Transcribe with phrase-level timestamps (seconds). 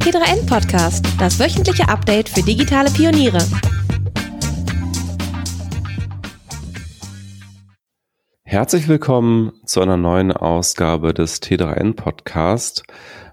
[0.00, 3.38] T3N Podcast, das wöchentliche Update für digitale Pioniere.
[8.42, 12.82] Herzlich willkommen zu einer neuen Ausgabe des T3N Podcast.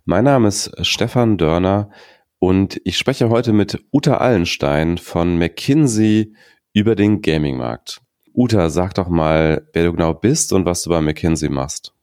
[0.03, 1.89] Mein Name ist Stefan Dörner
[2.37, 6.35] und ich spreche heute mit Uta Allenstein von McKinsey
[6.73, 8.01] über den Gaming-Markt.
[8.33, 11.93] Uta, sag doch mal, wer du genau bist und was du bei McKinsey machst.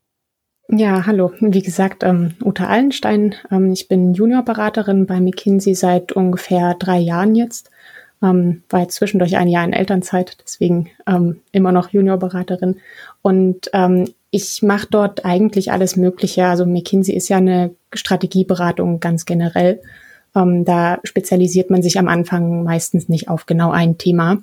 [0.68, 1.32] Ja, hallo.
[1.40, 3.34] Wie gesagt, ähm, Uta Allenstein.
[3.50, 7.70] Ähm, ich bin Juniorberaterin bei McKinsey seit ungefähr drei Jahren jetzt.
[8.22, 12.80] Ähm, war jetzt zwischendurch ein Jahr in Elternzeit, deswegen ähm, immer noch Juniorberaterin.
[13.20, 16.46] Und ähm, ich mache dort eigentlich alles Mögliche.
[16.46, 19.82] Also McKinsey ist ja eine Strategieberatung ganz generell.
[20.34, 24.42] Ähm, da spezialisiert man sich am Anfang meistens nicht auf genau ein Thema.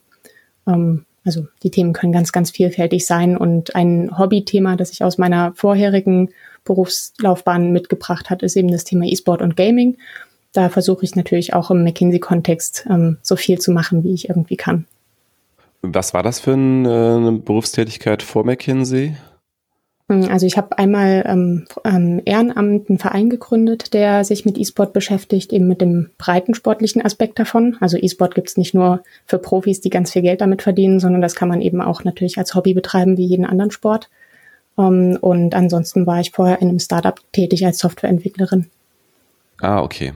[0.67, 3.37] Ähm, also die Themen können ganz, ganz vielfältig sein.
[3.37, 6.29] Und ein Hobbythema, das ich aus meiner vorherigen
[6.63, 9.97] Berufslaufbahn mitgebracht hat, ist eben das Thema E-Sport und Gaming.
[10.53, 14.57] Da versuche ich natürlich auch im McKinsey-Kontext ähm, so viel zu machen, wie ich irgendwie
[14.57, 14.85] kann.
[15.81, 19.15] Was war das für eine Berufstätigkeit vor McKinsey?
[20.11, 25.53] Hm, also ich habe einmal ähm, Ehrenamt einen Verein gegründet, der sich mit E-Sport beschäftigt,
[25.53, 27.77] eben mit dem breiten sportlichen Aspekt davon.
[27.79, 31.33] Also E-Sport gibt's nicht nur für Profis, die ganz viel Geld damit verdienen, sondern das
[31.33, 34.09] kann man eben auch natürlich als Hobby betreiben wie jeden anderen Sport.
[34.77, 38.67] Ähm, und ansonsten war ich vorher in einem Startup tätig als Softwareentwicklerin.
[39.61, 40.11] Ah, okay.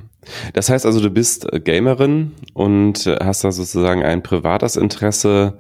[0.54, 5.54] Das heißt also, du bist äh, Gamerin und äh, hast da sozusagen ein privates Interesse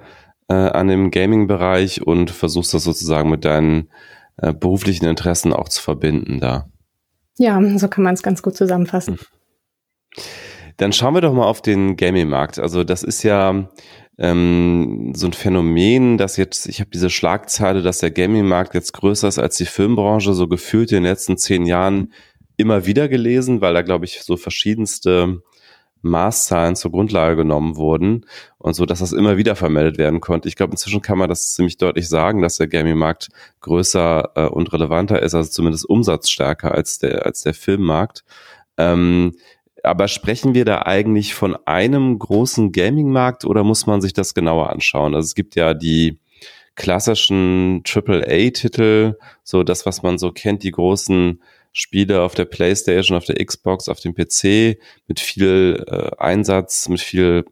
[0.49, 3.87] äh, an dem Gaming-Bereich und versuchst das sozusagen mit deinen
[4.37, 6.69] äh, beruflichen Interessen auch zu verbinden da.
[7.37, 9.19] Ja, so kann man es ganz gut zusammenfassen.
[10.77, 12.59] Dann schauen wir doch mal auf den Gaming-Markt.
[12.59, 13.69] Also das ist ja
[14.17, 19.27] ähm, so ein Phänomen, dass jetzt, ich habe diese Schlagzeile, dass der Gaming-Markt jetzt größer
[19.27, 22.13] ist als die Filmbranche, so gefühlt in den letzten zehn Jahren
[22.57, 25.41] immer wieder gelesen, weil da, glaube ich, so verschiedenste
[26.05, 28.25] Maßzahlen zur Grundlage genommen wurden
[28.57, 30.47] und so, dass das immer wieder vermeldet werden konnte.
[30.47, 33.29] Ich glaube, inzwischen kann man das ziemlich deutlich sagen, dass der Gaming-Markt
[33.61, 38.23] größer äh, und relevanter ist, also zumindest umsatzstärker als der, als der Filmmarkt.
[38.77, 39.33] Ähm,
[39.83, 44.69] aber sprechen wir da eigentlich von einem großen Gaming-Markt oder muss man sich das genauer
[44.69, 45.13] anschauen?
[45.15, 46.19] Also es gibt ja die
[46.75, 51.41] klassischen AAA-Titel, so das, was man so kennt, die großen
[51.77, 57.01] Spiele auf der PlayStation, auf der Xbox, auf dem PC mit viel äh, Einsatz, mit
[57.01, 57.43] viel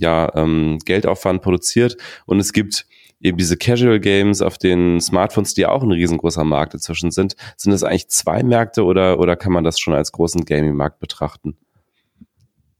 [0.00, 1.96] ja, ähm, Geldaufwand produziert.
[2.26, 2.84] Und es gibt
[3.20, 7.36] eben diese Casual Games auf den Smartphones, die auch ein riesengroßer Markt inzwischen sind.
[7.56, 11.56] Sind das eigentlich zwei Märkte oder, oder kann man das schon als großen Gaming-Markt betrachten?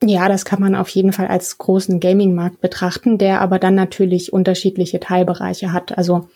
[0.03, 4.33] Ja, das kann man auf jeden Fall als großen Gaming-Markt betrachten, der aber dann natürlich
[4.33, 5.97] unterschiedliche Teilbereiche hat.
[5.97, 6.29] Also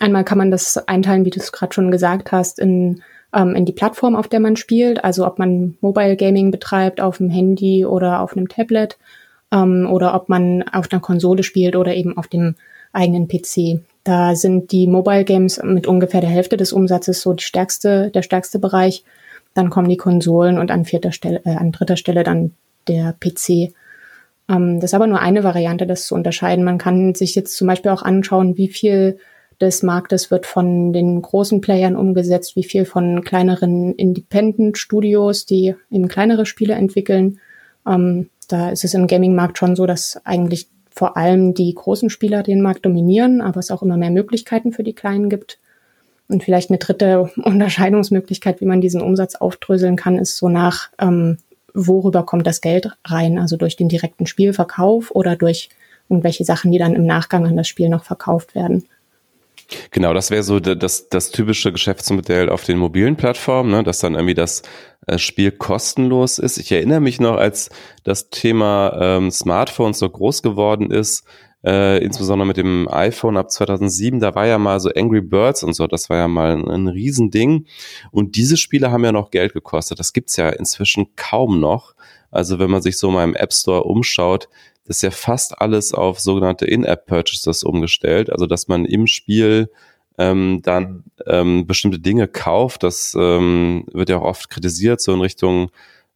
[0.00, 3.02] einmal kann man das einteilen, wie du es gerade schon gesagt hast, in
[3.34, 5.04] ähm, in die Plattform, auf der man spielt.
[5.04, 8.98] Also ob man Mobile Gaming betreibt auf dem Handy oder auf einem Tablet
[9.52, 12.54] ähm, oder ob man auf einer Konsole spielt oder eben auf dem
[12.92, 13.80] eigenen PC.
[14.04, 18.22] Da sind die Mobile Games mit ungefähr der Hälfte des Umsatzes so die stärkste, der
[18.22, 19.04] stärkste Bereich.
[19.54, 22.52] Dann kommen die Konsolen und an vierter Stelle, äh, an dritter Stelle dann
[22.86, 23.74] der PC.
[24.48, 26.64] Ähm, das ist aber nur eine Variante, das zu unterscheiden.
[26.64, 29.18] Man kann sich jetzt zum Beispiel auch anschauen, wie viel
[29.60, 36.08] des Marktes wird von den großen Playern umgesetzt, wie viel von kleineren Independent-Studios, die eben
[36.08, 37.40] kleinere Spiele entwickeln.
[37.86, 42.42] Ähm, da ist es im Gaming-Markt schon so, dass eigentlich vor allem die großen Spieler
[42.42, 45.58] den Markt dominieren, aber es auch immer mehr Möglichkeiten für die Kleinen gibt.
[46.28, 51.38] Und vielleicht eine dritte Unterscheidungsmöglichkeit, wie man diesen Umsatz aufdröseln kann, ist so nach, ähm,
[51.74, 53.38] worüber kommt das Geld rein?
[53.38, 55.68] Also durch den direkten Spielverkauf oder durch
[56.08, 58.84] irgendwelche Sachen, die dann im Nachgang an das Spiel noch verkauft werden.
[59.90, 64.14] Genau, das wäre so das, das typische Geschäftsmodell auf den mobilen Plattformen, ne, dass dann
[64.14, 64.62] irgendwie das
[65.06, 66.58] äh, Spiel kostenlos ist.
[66.58, 67.70] Ich erinnere mich noch, als
[68.04, 71.24] das Thema ähm, Smartphones so groß geworden ist,
[71.64, 75.74] äh, insbesondere mit dem iPhone ab 2007, da war ja mal so Angry Birds und
[75.74, 77.66] so, das war ja mal ein, ein Riesending.
[78.10, 79.98] Und diese Spiele haben ja noch Geld gekostet.
[79.98, 81.94] Das gibt's ja inzwischen kaum noch.
[82.30, 84.48] Also wenn man sich so mal im App Store umschaut,
[84.84, 89.70] ist ja fast alles auf sogenannte In-App-Purchases umgestellt, also dass man im Spiel
[90.16, 92.82] ähm, dann ähm, bestimmte Dinge kauft.
[92.82, 95.70] Das ähm, wird ja auch oft kritisiert, so in Richtung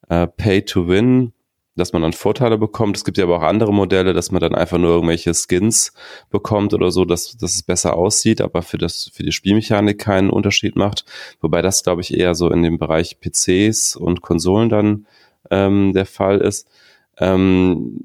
[0.08, 1.32] äh, Pay to Win,
[1.76, 2.96] dass man dann Vorteile bekommt.
[2.96, 5.92] Es gibt ja aber auch andere Modelle, dass man dann einfach nur irgendwelche Skins
[6.30, 10.30] bekommt oder so, dass, dass es besser aussieht, aber für das für die Spielmechanik keinen
[10.30, 11.04] Unterschied macht.
[11.40, 15.06] Wobei das, glaube ich, eher so in dem Bereich PCs und Konsolen dann
[15.52, 16.66] ähm, der Fall ist.
[17.18, 18.00] Ähm,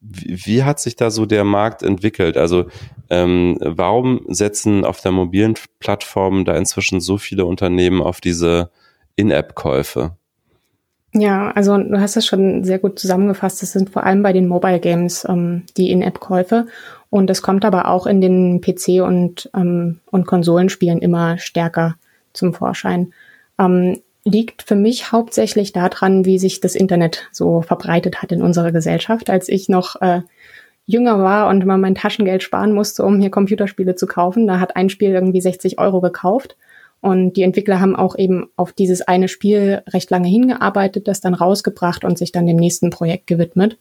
[0.00, 2.36] wie, hat sich da so der Markt entwickelt?
[2.36, 2.66] Also
[3.08, 8.70] ähm, warum setzen auf der mobilen Plattform da inzwischen so viele Unternehmen auf diese
[9.16, 10.16] In-App-Käufe?
[11.12, 13.62] Ja, also du hast es schon sehr gut zusammengefasst.
[13.62, 16.66] Das sind vor allem bei den Mobile Games ähm, die In-App-Käufe.
[17.08, 21.96] Und es kommt aber auch in den PC- und, ähm, und Konsolenspielen immer stärker
[22.32, 23.12] zum Vorschein.
[23.58, 28.72] Ähm, liegt für mich hauptsächlich daran, wie sich das Internet so verbreitet hat in unserer
[28.72, 29.30] Gesellschaft.
[29.30, 30.22] Als ich noch äh,
[30.84, 34.74] jünger war und mal mein Taschengeld sparen musste, um hier Computerspiele zu kaufen, da hat
[34.74, 36.56] ein Spiel irgendwie 60 Euro gekauft.
[37.00, 41.34] Und die Entwickler haben auch eben auf dieses eine Spiel recht lange hingearbeitet, das dann
[41.34, 43.78] rausgebracht und sich dann dem nächsten Projekt gewidmet.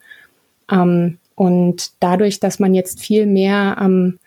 [0.71, 4.19] Ähm, und dadurch, dass man jetzt viel mehr am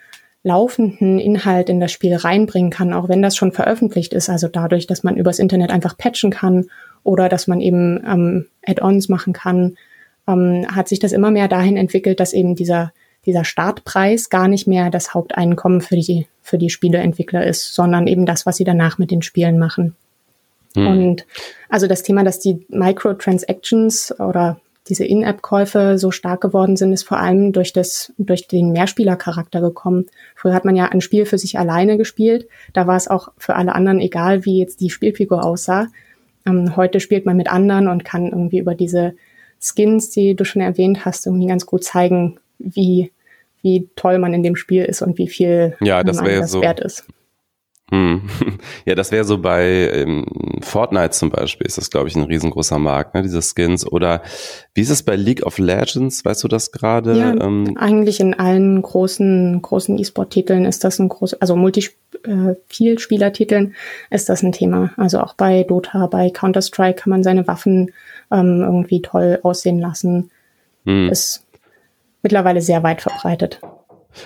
[0.48, 4.86] laufenden Inhalt in das Spiel reinbringen kann, auch wenn das schon veröffentlicht ist, also dadurch,
[4.86, 6.66] dass man übers Internet einfach patchen kann
[7.04, 9.76] oder dass man eben ähm, Add-ons machen kann,
[10.26, 12.92] ähm, hat sich das immer mehr dahin entwickelt, dass eben dieser
[13.26, 18.24] dieser Startpreis gar nicht mehr das Haupteinkommen für die, für die Spieleentwickler ist, sondern eben
[18.24, 19.94] das, was sie danach mit den Spielen machen.
[20.74, 20.86] Hm.
[20.86, 21.26] Und
[21.68, 27.18] also das Thema, dass die Microtransactions oder diese In-App-Käufe so stark geworden sind, ist vor
[27.18, 30.06] allem durch das, durch den Mehrspielercharakter gekommen.
[30.34, 32.48] Früher hat man ja ein Spiel für sich alleine gespielt.
[32.72, 35.88] Da war es auch für alle anderen egal, wie jetzt die Spielfigur aussah.
[36.46, 39.14] Ähm, heute spielt man mit anderen und kann irgendwie über diese
[39.60, 43.12] Skins, die du schon erwähnt hast, irgendwie ganz gut zeigen, wie,
[43.62, 46.80] wie toll man in dem Spiel ist und wie viel ja, das, das so, wert
[46.80, 47.04] ist.
[47.90, 48.22] Hm.
[48.84, 50.24] Ja, das wäre so bei ähm,
[50.62, 53.86] Fortnite zum Beispiel, ist das, glaube ich, ein riesengroßer Markt, ne, diese Skins.
[53.86, 54.22] Oder
[54.74, 56.24] wie ist es bei League of Legends?
[56.24, 57.18] Weißt du das gerade?
[57.18, 63.74] Ja, ähm, eigentlich in allen großen, großen E-Sport-Titeln ist das ein groß, also Multi-Vielspieler-Titeln
[64.10, 64.92] äh, ist das ein Thema.
[64.96, 67.92] Also auch bei Dota, bei Counter-Strike kann man seine Waffen
[68.30, 70.30] ähm, irgendwie toll aussehen lassen.
[70.84, 71.10] Hm.
[71.10, 71.44] Ist
[72.22, 73.60] mittlerweile sehr weit verbreitet.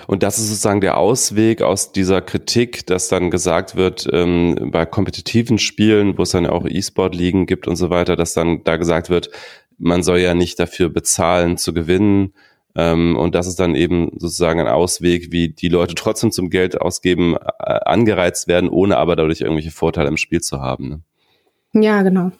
[0.07, 4.85] Und das ist sozusagen der Ausweg aus dieser Kritik, dass dann gesagt wird, ähm, bei
[4.85, 9.09] kompetitiven Spielen, wo es dann auch E-Sport-Ligen gibt und so weiter, dass dann da gesagt
[9.09, 9.29] wird,
[9.77, 12.33] man soll ja nicht dafür bezahlen zu gewinnen.
[12.75, 16.79] Ähm, und das ist dann eben sozusagen ein Ausweg, wie die Leute trotzdem zum Geld
[16.79, 20.89] ausgeben äh, angereizt werden, ohne aber dadurch irgendwelche Vorteile im Spiel zu haben.
[20.89, 21.83] Ne?
[21.83, 22.31] Ja, genau.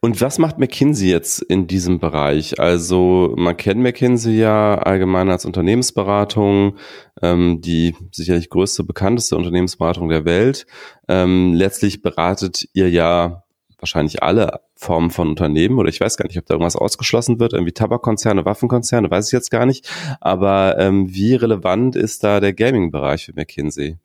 [0.00, 2.58] Und was macht McKinsey jetzt in diesem Bereich?
[2.60, 6.76] Also man kennt McKinsey ja allgemein als Unternehmensberatung,
[7.22, 10.66] ähm, die sicherlich größte, bekannteste Unternehmensberatung der Welt.
[11.08, 13.44] Ähm, letztlich beratet ihr ja
[13.80, 17.52] wahrscheinlich alle Formen von Unternehmen oder ich weiß gar nicht, ob da irgendwas ausgeschlossen wird,
[17.52, 19.90] irgendwie Tabakkonzerne, Waffenkonzerne, weiß ich jetzt gar nicht.
[20.20, 23.98] Aber ähm, wie relevant ist da der Gaming-Bereich für McKinsey?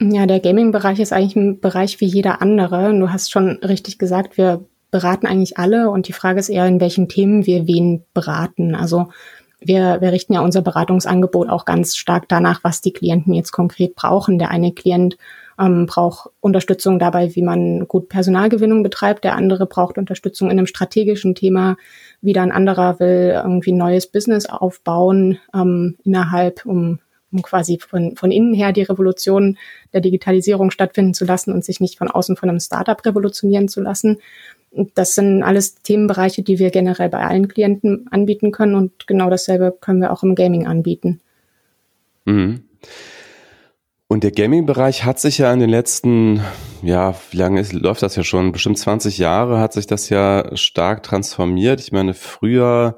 [0.00, 2.96] Ja, der Gaming-Bereich ist eigentlich ein Bereich wie jeder andere.
[2.96, 6.80] Du hast schon richtig gesagt, wir beraten eigentlich alle und die Frage ist eher, in
[6.80, 8.76] welchen Themen wir wen beraten.
[8.76, 9.08] Also
[9.60, 13.96] wir, wir richten ja unser Beratungsangebot auch ganz stark danach, was die Klienten jetzt konkret
[13.96, 14.38] brauchen.
[14.38, 15.18] Der eine Klient
[15.58, 19.24] ähm, braucht Unterstützung dabei, wie man gut Personalgewinnung betreibt.
[19.24, 21.76] Der andere braucht Unterstützung in einem strategischen Thema.
[22.20, 27.00] Wieder ein anderer will irgendwie ein neues Business aufbauen ähm, innerhalb, um
[27.32, 29.58] um quasi von, von innen her die Revolution
[29.92, 33.80] der Digitalisierung stattfinden zu lassen und sich nicht von außen von einem Startup revolutionieren zu
[33.80, 34.18] lassen.
[34.94, 39.76] Das sind alles Themenbereiche, die wir generell bei allen Klienten anbieten können und genau dasselbe
[39.80, 41.20] können wir auch im Gaming anbieten.
[42.24, 42.64] Mhm.
[44.10, 46.40] Und der Gaming-Bereich hat sich ja in den letzten,
[46.82, 48.52] ja, wie lange ist, läuft das ja schon?
[48.52, 51.80] Bestimmt 20 Jahre hat sich das ja stark transformiert.
[51.80, 52.96] Ich meine, früher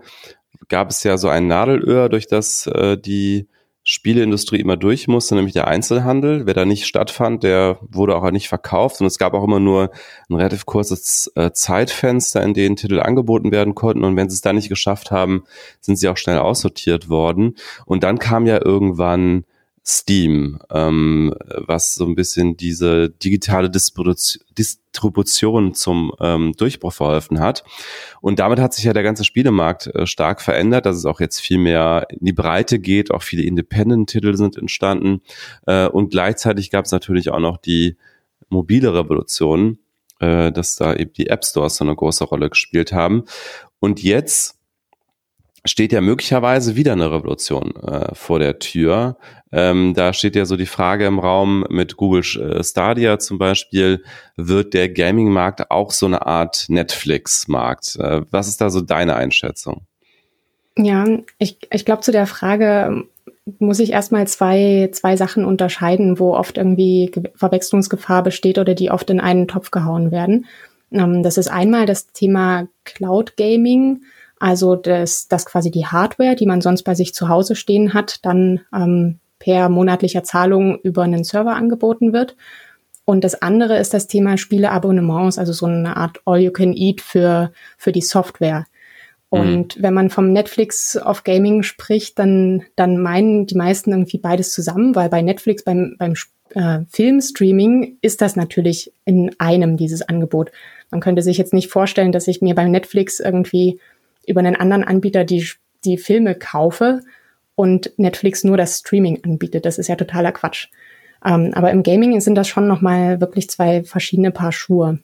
[0.69, 3.49] gab es ja so ein Nadelöhr, durch das äh, die
[3.93, 6.47] Spieleindustrie immer durch musste, nämlich der Einzelhandel.
[6.47, 9.91] Wer da nicht stattfand, der wurde auch nicht verkauft und es gab auch immer nur
[10.29, 14.43] ein relativ kurzes äh, Zeitfenster, in denen Titel angeboten werden konnten und wenn sie es
[14.43, 15.43] da nicht geschafft haben,
[15.81, 17.57] sind sie auch schnell aussortiert worden.
[17.85, 19.45] Und dann kam ja irgendwann
[19.91, 27.65] Steam, ähm, was so ein bisschen diese digitale Distribution zum ähm, Durchbruch verholfen hat.
[28.21, 31.41] Und damit hat sich ja der ganze Spielemarkt äh, stark verändert, dass es auch jetzt
[31.41, 35.23] viel mehr in die Breite geht, auch viele Independent-Titel sind entstanden.
[35.67, 37.97] Äh, und gleichzeitig gab es natürlich auch noch die
[38.49, 39.81] mobile Revolution,
[40.21, 43.25] äh, dass da eben die App Stores so eine große Rolle gespielt haben.
[43.81, 44.60] Und jetzt
[45.65, 49.17] steht ja möglicherweise wieder eine Revolution äh, vor der Tür.
[49.53, 54.03] Ähm, da steht ja so die Frage im Raum mit Google äh, Stadia zum Beispiel,
[54.37, 57.97] wird der Gaming-Markt auch so eine Art Netflix-Markt?
[57.97, 59.83] Äh, was ist da so deine Einschätzung?
[60.77, 61.05] Ja,
[61.39, 63.05] ich, ich glaube, zu der Frage
[63.59, 69.11] muss ich erstmal zwei, zwei Sachen unterscheiden, wo oft irgendwie Verwechslungsgefahr besteht oder die oft
[69.11, 70.47] in einen Topf gehauen werden.
[70.93, 74.03] Ähm, das ist einmal das Thema Cloud Gaming
[74.41, 78.25] also dass, dass quasi die Hardware, die man sonst bei sich zu Hause stehen hat,
[78.25, 82.37] dann ähm, per monatlicher Zahlung über einen Server angeboten wird.
[83.05, 88.03] Und das andere ist das Thema Spieleabonnements, also so eine Art All-You-Can-Eat für, für die
[88.03, 88.67] Software.
[89.29, 89.83] Und mhm.
[89.83, 94.95] wenn man vom Netflix of Gaming spricht, dann, dann meinen die meisten irgendwie beides zusammen,
[94.95, 96.15] weil bei Netflix beim, beim
[96.55, 100.51] äh, Filmstreaming ist das natürlich in einem dieses Angebot.
[100.91, 103.79] Man könnte sich jetzt nicht vorstellen, dass ich mir beim Netflix irgendwie
[104.27, 105.47] über einen anderen Anbieter die,
[105.85, 107.01] die Filme kaufe
[107.55, 109.67] und Netflix nur das Streaming anbietet.
[109.67, 110.69] Das ist ja totaler Quatsch.
[111.25, 115.01] Ähm, aber im Gaming sind das schon nochmal wirklich zwei verschiedene Paar Schuhe.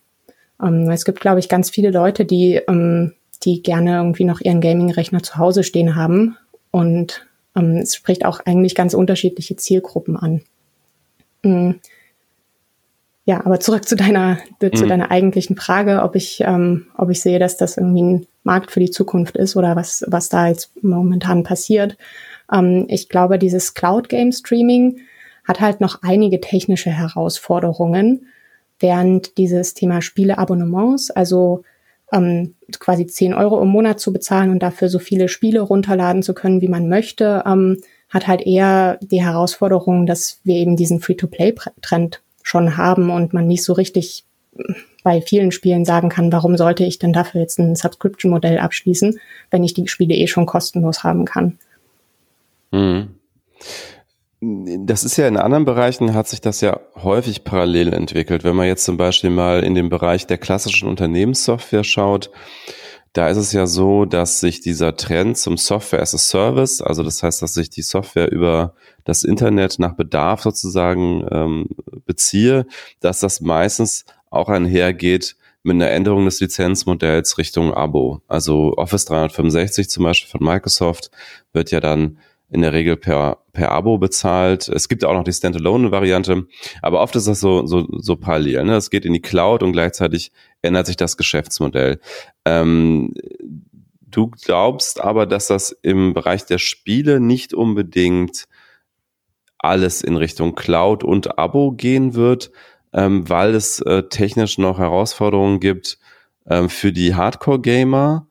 [0.63, 4.61] Ähm, es gibt, glaube ich, ganz viele Leute, die, ähm, die gerne irgendwie noch ihren
[4.61, 6.37] Gaming-Rechner zu Hause stehen haben.
[6.71, 10.43] Und ähm, es spricht auch eigentlich ganz unterschiedliche Zielgruppen an.
[11.43, 11.81] Mhm.
[13.29, 14.73] Ja, aber zurück zu deiner, mhm.
[14.77, 18.71] zu deiner eigentlichen Frage, ob ich, ähm, ob ich sehe, dass das irgendwie ein Markt
[18.71, 21.99] für die Zukunft ist oder was, was da jetzt momentan passiert.
[22.53, 25.01] Ähm, ich glaube, dieses Cloud Game Streaming
[25.45, 28.27] hat halt noch einige technische Herausforderungen,
[28.79, 31.65] während dieses Thema Spieleabonnements, also
[32.13, 36.33] ähm, quasi 10 Euro im Monat zu bezahlen und dafür so viele Spiele runterladen zu
[36.33, 37.79] können, wie man möchte, ähm,
[38.09, 43.65] hat halt eher die Herausforderung, dass wir eben diesen Free-to-Play-Trend schon haben und man nicht
[43.65, 44.25] so richtig
[45.03, 49.19] bei vielen Spielen sagen kann, warum sollte ich denn dafür jetzt ein Subscription-Modell abschließen,
[49.51, 51.59] wenn ich die Spiele eh schon kostenlos haben kann.
[52.71, 53.09] Mhm.
[54.41, 58.45] Das ist ja in anderen Bereichen hat sich das ja häufig parallel entwickelt.
[58.45, 62.31] Wenn man jetzt zum Beispiel mal in den Bereich der klassischen Unternehmenssoftware schaut,
[63.17, 67.03] da ist es ja so, dass sich dieser Trend zum Software as a Service, also
[67.03, 71.69] das heißt, dass ich die Software über das Internet nach Bedarf sozusagen ähm,
[72.05, 72.67] beziehe,
[73.01, 78.21] dass das meistens auch einhergeht mit einer Änderung des Lizenzmodells Richtung Abo.
[78.29, 81.11] Also Office 365 zum Beispiel von Microsoft
[81.55, 82.19] wird ja dann
[82.51, 84.69] in der Regel per, per Abo bezahlt.
[84.69, 86.47] Es gibt auch noch die Standalone-Variante,
[86.83, 88.65] aber oft ist das so, so, so parallel.
[88.65, 88.77] Ne?
[88.77, 90.33] Es geht in die Cloud und gleichzeitig
[90.63, 92.01] ändert sich das Geschäftsmodell.
[92.45, 93.15] Ähm,
[94.01, 98.47] du glaubst aber, dass das im Bereich der Spiele nicht unbedingt
[99.59, 102.51] alles in Richtung Cloud und Abo gehen wird,
[102.93, 105.99] ähm, weil es äh, technisch noch Herausforderungen gibt
[106.49, 108.27] ähm, für die Hardcore-Gamer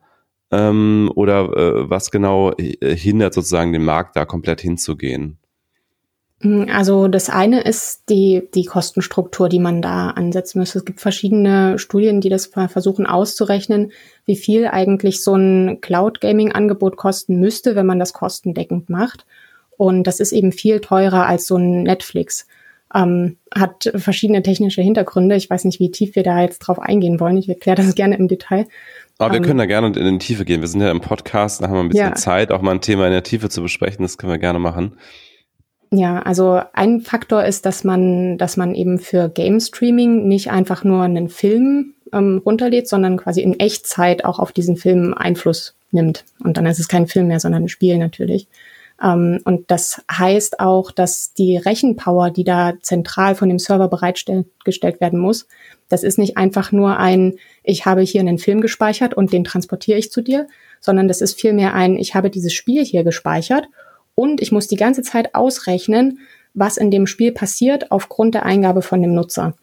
[0.50, 5.38] ähm, oder äh, was genau äh, hindert sozusagen den Markt da komplett hinzugehen?
[6.40, 10.78] Hm, also das eine ist die, die Kostenstruktur, die man da ansetzen müsste.
[10.78, 13.92] Es gibt verschiedene Studien, die das versuchen auszurechnen,
[14.26, 19.24] wie viel eigentlich so ein Cloud-Gaming-Angebot kosten müsste, wenn man das kostendeckend macht.
[19.76, 22.46] Und das ist eben viel teurer als so ein Netflix.
[22.94, 25.36] Ähm, hat verschiedene technische Hintergründe.
[25.36, 27.36] Ich weiß nicht, wie tief wir da jetzt drauf eingehen wollen.
[27.36, 28.66] Ich erkläre das gerne im Detail.
[29.18, 30.60] Aber wir ähm, können da gerne in die Tiefe gehen.
[30.60, 32.14] Wir sind ja im Podcast, da haben wir ein bisschen ja.
[32.14, 34.02] Zeit, auch mal ein Thema in der Tiefe zu besprechen.
[34.02, 34.96] Das können wir gerne machen.
[35.96, 40.84] Ja, also ein Faktor ist, dass man, dass man eben für Game Streaming nicht einfach
[40.84, 46.24] nur einen Film ähm, runterlädt, sondern quasi in Echtzeit auch auf diesen Film Einfluss nimmt.
[46.44, 48.46] Und dann ist es kein Film mehr, sondern ein Spiel natürlich.
[49.02, 55.00] Ähm, und das heißt auch, dass die Rechenpower, die da zentral von dem Server bereitgestellt
[55.00, 55.48] werden muss,
[55.88, 59.98] das ist nicht einfach nur ein, ich habe hier einen Film gespeichert und den transportiere
[59.98, 60.46] ich zu dir,
[60.80, 63.66] sondern das ist vielmehr ein, ich habe dieses Spiel hier gespeichert
[64.16, 66.18] und ich muss die ganze Zeit ausrechnen,
[66.54, 69.54] was in dem Spiel passiert aufgrund der Eingabe von dem Nutzer.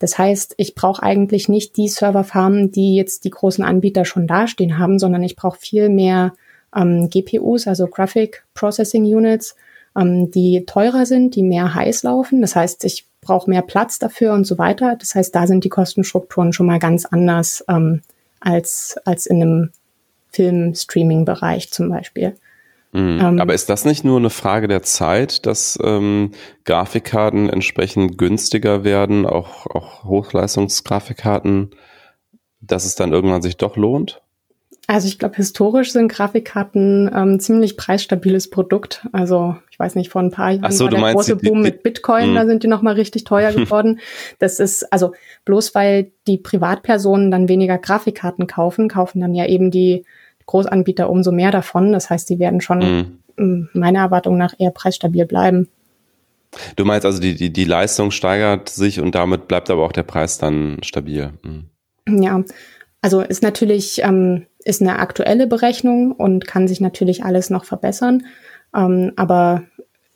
[0.00, 4.78] Das heißt, ich brauche eigentlich nicht die Serverfarmen, die jetzt die großen Anbieter schon dastehen
[4.78, 6.34] haben, sondern ich brauche viel mehr
[6.74, 9.56] ähm, GPUs, also Graphic Processing Units,
[9.96, 12.40] ähm, die teurer sind, die mehr heiß laufen.
[12.40, 14.96] Das heißt, ich brauche mehr Platz dafür und so weiter.
[14.96, 18.02] Das heißt, da sind die Kostenstrukturen schon mal ganz anders ähm,
[18.40, 19.70] als, als in einem
[20.30, 22.36] Film-Streaming-Bereich zum Beispiel.
[22.92, 23.20] Mhm.
[23.20, 26.32] Ähm, Aber ist das nicht nur eine Frage der Zeit, dass ähm,
[26.64, 31.70] Grafikkarten entsprechend günstiger werden, auch, auch Hochleistungsgrafikkarten,
[32.60, 34.22] dass es dann irgendwann sich doch lohnt?
[34.90, 39.06] Also ich glaube, historisch sind Grafikkarten ähm, ziemlich preisstabiles Produkt.
[39.12, 41.70] Also ich weiß nicht, vor ein paar Jahren so, war der große die, Boom die,
[41.70, 42.40] mit Bitcoin, mh.
[42.40, 44.00] da sind die nochmal richtig teuer geworden.
[44.38, 45.12] das ist, also
[45.44, 50.06] bloß weil die Privatpersonen dann weniger Grafikkarten kaufen, kaufen dann ja eben die
[50.48, 51.92] Großanbieter umso mehr davon.
[51.92, 53.68] Das heißt, die werden schon mhm.
[53.72, 55.68] meiner Erwartung nach eher preisstabil bleiben.
[56.76, 60.02] Du meinst also, die, die, die Leistung steigert sich und damit bleibt aber auch der
[60.02, 61.32] Preis dann stabil.
[61.42, 62.22] Mhm.
[62.22, 62.42] Ja,
[63.02, 68.24] also ist natürlich ähm, ist eine aktuelle Berechnung und kann sich natürlich alles noch verbessern.
[68.74, 69.64] Ähm, aber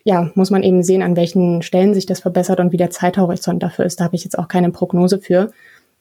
[0.04, 3.62] ja, muss man eben sehen, an welchen Stellen sich das verbessert und wie der Zeithorizont
[3.62, 4.00] dafür ist.
[4.00, 5.52] Da habe ich jetzt auch keine Prognose für.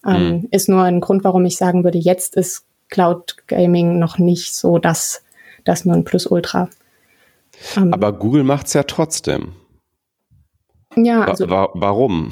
[0.05, 0.47] Ähm, mhm.
[0.51, 4.77] Ist nur ein Grund, warum ich sagen würde, jetzt ist Cloud Gaming noch nicht so
[4.77, 5.23] das,
[5.63, 6.69] das Nonplusultra.
[7.75, 9.53] Ähm, Aber Google macht's ja trotzdem.
[10.95, 12.31] Ja, also, wa warum?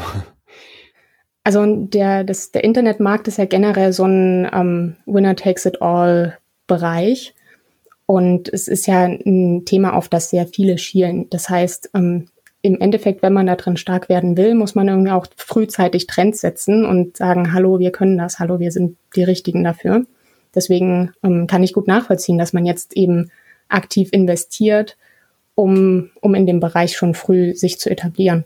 [1.44, 7.34] Also der, das, der Internetmarkt ist ja generell so ein ähm, Winner-Takes-it-all-Bereich.
[8.06, 11.30] Und es ist ja ein Thema, auf das sehr viele schielen.
[11.30, 12.28] Das heißt, ähm,
[12.62, 16.42] im Endeffekt, wenn man da drin stark werden will, muss man irgendwie auch frühzeitig Trends
[16.42, 20.06] setzen und sagen, hallo, wir können das, hallo, wir sind die Richtigen dafür.
[20.56, 23.32] Deswegen ähm, kann ich gut nachvollziehen, dass man jetzt eben
[23.68, 24.98] aktiv investiert,
[25.56, 28.46] um, um in dem Bereich schon früh sich zu etablieren.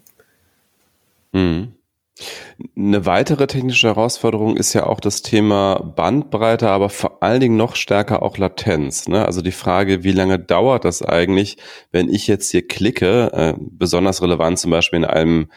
[1.31, 1.73] Mhm.
[2.77, 7.75] Eine weitere technische Herausforderung ist ja auch das Thema Bandbreite, aber vor allen Dingen noch
[7.75, 9.07] stärker auch Latenz.
[9.07, 9.25] Ne?
[9.25, 11.57] Also die Frage, wie lange dauert das eigentlich,
[11.91, 15.47] wenn ich jetzt hier klicke, äh, besonders relevant zum Beispiel in einem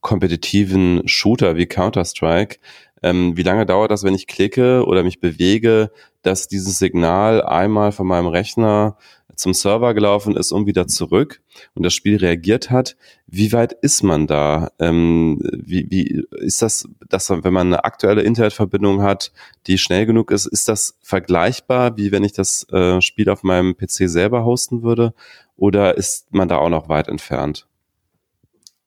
[0.00, 2.58] kompetitiven Shooter wie Counter-Strike,
[3.04, 5.90] ähm, wie lange dauert das, wenn ich klicke oder mich bewege,
[6.22, 8.96] dass dieses Signal einmal von meinem Rechner
[9.36, 11.42] zum Server gelaufen ist und wieder zurück
[11.74, 12.96] und das Spiel reagiert hat.
[13.26, 14.70] Wie weit ist man da?
[14.78, 19.32] Ähm, wie, wie ist das, dass wenn man eine aktuelle Internetverbindung hat,
[19.66, 23.76] die schnell genug ist, ist das vergleichbar, wie wenn ich das äh, Spiel auf meinem
[23.76, 25.12] PC selber hosten würde?
[25.56, 27.66] Oder ist man da auch noch weit entfernt?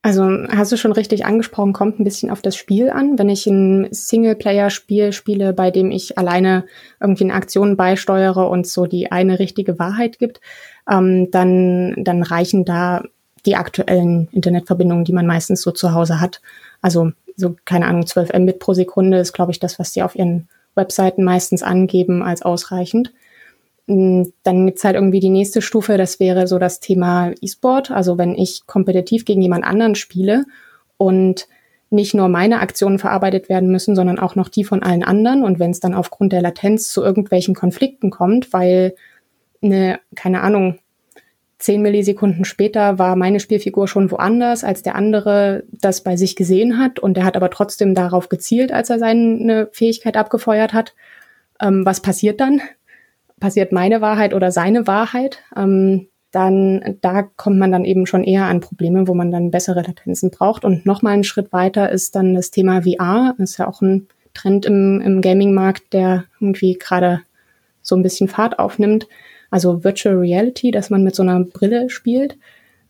[0.07, 3.19] Also hast du schon richtig angesprochen, kommt ein bisschen auf das Spiel an.
[3.19, 6.63] Wenn ich ein Singleplayer-Spiel spiele, bei dem ich alleine
[7.01, 10.39] irgendwie eine Aktion beisteuere und so die eine richtige Wahrheit gibt,
[10.89, 13.03] ähm, dann, dann reichen da
[13.45, 16.39] die aktuellen Internetverbindungen, die man meistens so zu Hause hat.
[16.81, 20.15] Also so, keine Ahnung, 12 Mbit pro Sekunde ist, glaube ich, das, was die auf
[20.15, 23.11] ihren Webseiten meistens angeben als ausreichend.
[23.87, 27.91] Mm, dann gibt's halt irgendwie die nächste Stufe, das wäre so das Thema E-Sport.
[27.91, 30.45] Also wenn ich kompetitiv gegen jemand anderen spiele
[30.97, 31.47] und
[31.89, 35.43] nicht nur meine Aktionen verarbeitet werden müssen, sondern auch noch die von allen anderen.
[35.43, 38.93] Und wenn es dann aufgrund der Latenz zu irgendwelchen Konflikten kommt, weil
[39.61, 40.79] eine, keine Ahnung,
[41.59, 46.77] zehn Millisekunden später war meine Spielfigur schon woanders, als der andere das bei sich gesehen
[46.77, 50.93] hat und der hat aber trotzdem darauf gezielt, als er seine Fähigkeit abgefeuert hat.
[51.59, 52.61] Ähm, was passiert dann?
[53.39, 58.45] Passiert meine Wahrheit oder seine Wahrheit, ähm, dann da kommt man dann eben schon eher
[58.45, 60.65] an Probleme, wo man dann bessere Latenzen braucht.
[60.65, 63.33] Und nochmal einen Schritt weiter ist dann das Thema VR.
[63.37, 67.21] Das ist ja auch ein Trend im, im Gaming-Markt, der irgendwie gerade
[67.81, 69.07] so ein bisschen Fahrt aufnimmt.
[69.49, 72.37] Also Virtual Reality, dass man mit so einer Brille spielt,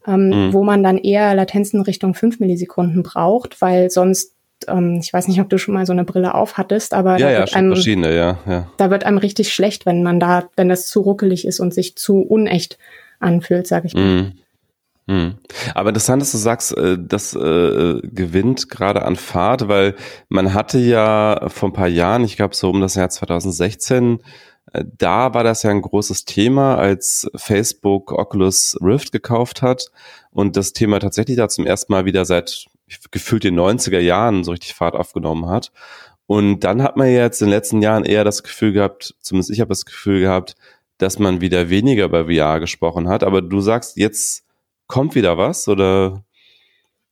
[0.07, 0.53] ähm, mhm.
[0.53, 4.36] wo man dann eher Latenzen Richtung 5 Millisekunden braucht, weil sonst
[4.67, 7.27] ähm, ich weiß nicht, ob du schon mal so eine Brille auf hattest, aber ja,
[7.27, 8.67] da, ja, wird einem, verschiedene, ja, ja.
[8.77, 11.95] da wird einem richtig schlecht, wenn man da, wenn das zu ruckelig ist und sich
[11.95, 12.77] zu unecht
[13.19, 14.23] anfühlt, sag ich mal.
[14.23, 14.33] Mm.
[15.07, 15.35] Mm.
[15.73, 19.95] Aber interessant, dass du sagst, äh, das äh, gewinnt gerade an Fahrt, weil
[20.27, 24.19] man hatte ja vor ein paar Jahren, ich glaube so um das Jahr 2016,
[24.73, 29.91] äh, da war das ja ein großes Thema, als Facebook Oculus Rift gekauft hat
[30.31, 32.67] und das Thema tatsächlich da zum ersten Mal wieder seit
[33.11, 35.71] gefühlt den 90er Jahren so richtig Fahrt aufgenommen hat.
[36.25, 39.61] Und dann hat man jetzt in den letzten Jahren eher das Gefühl gehabt, zumindest ich
[39.61, 40.55] habe das Gefühl gehabt,
[40.97, 43.23] dass man wieder weniger über VR gesprochen hat.
[43.23, 44.43] Aber du sagst, jetzt
[44.87, 46.23] kommt wieder was oder?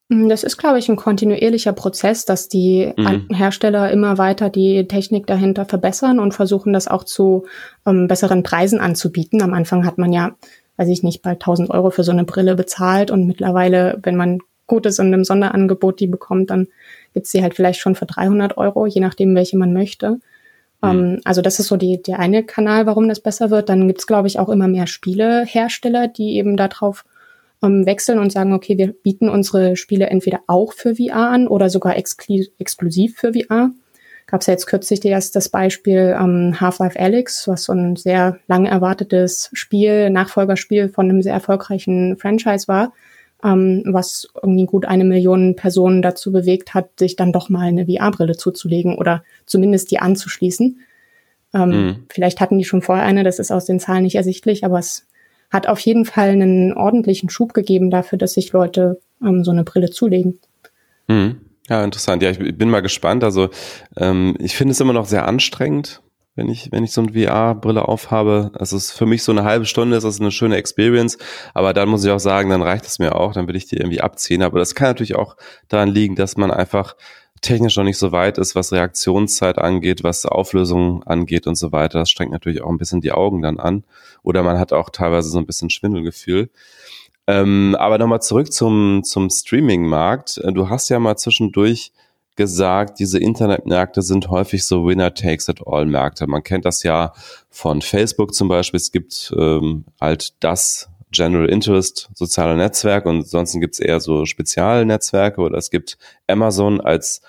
[0.07, 3.27] Das ist, glaube ich, ein kontinuierlicher Prozess, dass die mhm.
[3.33, 7.45] Hersteller immer weiter die Technik dahinter verbessern und versuchen, das auch zu
[7.87, 9.41] ähm, besseren Preisen anzubieten.
[9.41, 10.35] Am Anfang hat man ja,
[10.77, 14.41] weiß ich nicht, bald 1000 Euro für so eine Brille bezahlt und mittlerweile, wenn man
[14.67, 16.67] gut ist und im Sonderangebot die bekommt, dann
[17.13, 20.19] gibt's sie halt vielleicht schon für 300 Euro, je nachdem, welche man möchte.
[20.81, 20.89] Mhm.
[20.89, 23.69] Ähm, also das ist so die, der eine Kanal, warum das besser wird.
[23.69, 27.05] Dann gibt's glaube ich, auch immer mehr Spielehersteller, die eben darauf
[27.63, 31.69] ähm, wechseln und sagen, okay, wir bieten unsere Spiele entweder auch für VR an oder
[31.69, 33.71] sogar exklu exklusiv für VR.
[34.27, 38.65] Gab's ja jetzt kürzlich erst das Beispiel ähm, Half-Life Alyx, was so ein sehr lang
[38.65, 42.91] erwartetes Spiel, Nachfolgerspiel von einem sehr erfolgreichen Franchise war,
[43.43, 47.85] ähm, was irgendwie gut eine Million Personen dazu bewegt hat, sich dann doch mal eine
[47.85, 50.79] VR-Brille zuzulegen oder zumindest die anzuschließen.
[51.53, 51.95] Ähm, mhm.
[52.09, 55.07] Vielleicht hatten die schon vorher eine, das ist aus den Zahlen nicht ersichtlich, aber es
[55.51, 59.63] hat auf jeden Fall einen ordentlichen Schub gegeben dafür, dass sich Leute ähm, so eine
[59.63, 60.39] Brille zulegen.
[61.07, 61.41] Mhm.
[61.69, 62.21] Ja, interessant.
[62.21, 63.23] Ja, ich bin mal gespannt.
[63.23, 63.49] Also
[63.97, 66.01] ähm, ich finde es immer noch sehr anstrengend,
[66.35, 68.51] wenn ich, wenn ich so eine VR-Brille aufhabe.
[68.55, 71.17] Also es ist für mich so eine halbe Stunde, ist das eine schöne Experience.
[71.53, 73.77] Aber dann muss ich auch sagen, dann reicht es mir auch, dann will ich die
[73.77, 74.43] irgendwie abziehen.
[74.43, 75.37] Aber das kann natürlich auch
[75.69, 76.95] daran liegen, dass man einfach
[77.41, 81.99] technisch noch nicht so weit ist, was Reaktionszeit angeht, was Auflösung angeht und so weiter.
[81.99, 83.83] Das strengt natürlich auch ein bisschen die Augen dann an.
[84.23, 86.49] Oder man hat auch teilweise so ein bisschen Schwindelgefühl.
[87.27, 90.41] Ähm, aber nochmal zurück zum, zum Streaming-Markt.
[90.53, 91.91] Du hast ja mal zwischendurch
[92.35, 96.27] gesagt, diese Internetmärkte sind häufig so Winner-Takes-it-all-Märkte.
[96.27, 97.13] Man kennt das ja
[97.49, 98.77] von Facebook zum Beispiel.
[98.77, 104.25] Es gibt ähm, halt das General Interest soziale Netzwerk und ansonsten gibt es eher so
[104.25, 107.21] Spezialnetzwerke oder es gibt Amazon als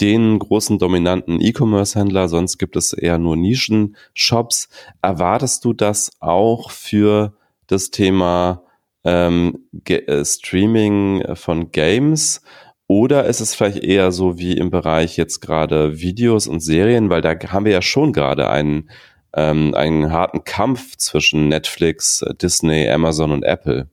[0.00, 4.68] den großen dominanten E-Commerce-Händler, sonst gibt es eher nur Nischen-Shops.
[5.02, 7.32] Erwartest du das auch für
[7.66, 8.62] das Thema
[9.04, 12.42] ähm, äh, Streaming von Games?
[12.88, 17.20] Oder ist es vielleicht eher so wie im Bereich jetzt gerade Videos und Serien, weil
[17.20, 18.88] da haben wir ja schon gerade einen,
[19.34, 23.88] ähm, einen harten Kampf zwischen Netflix, Disney, Amazon und Apple.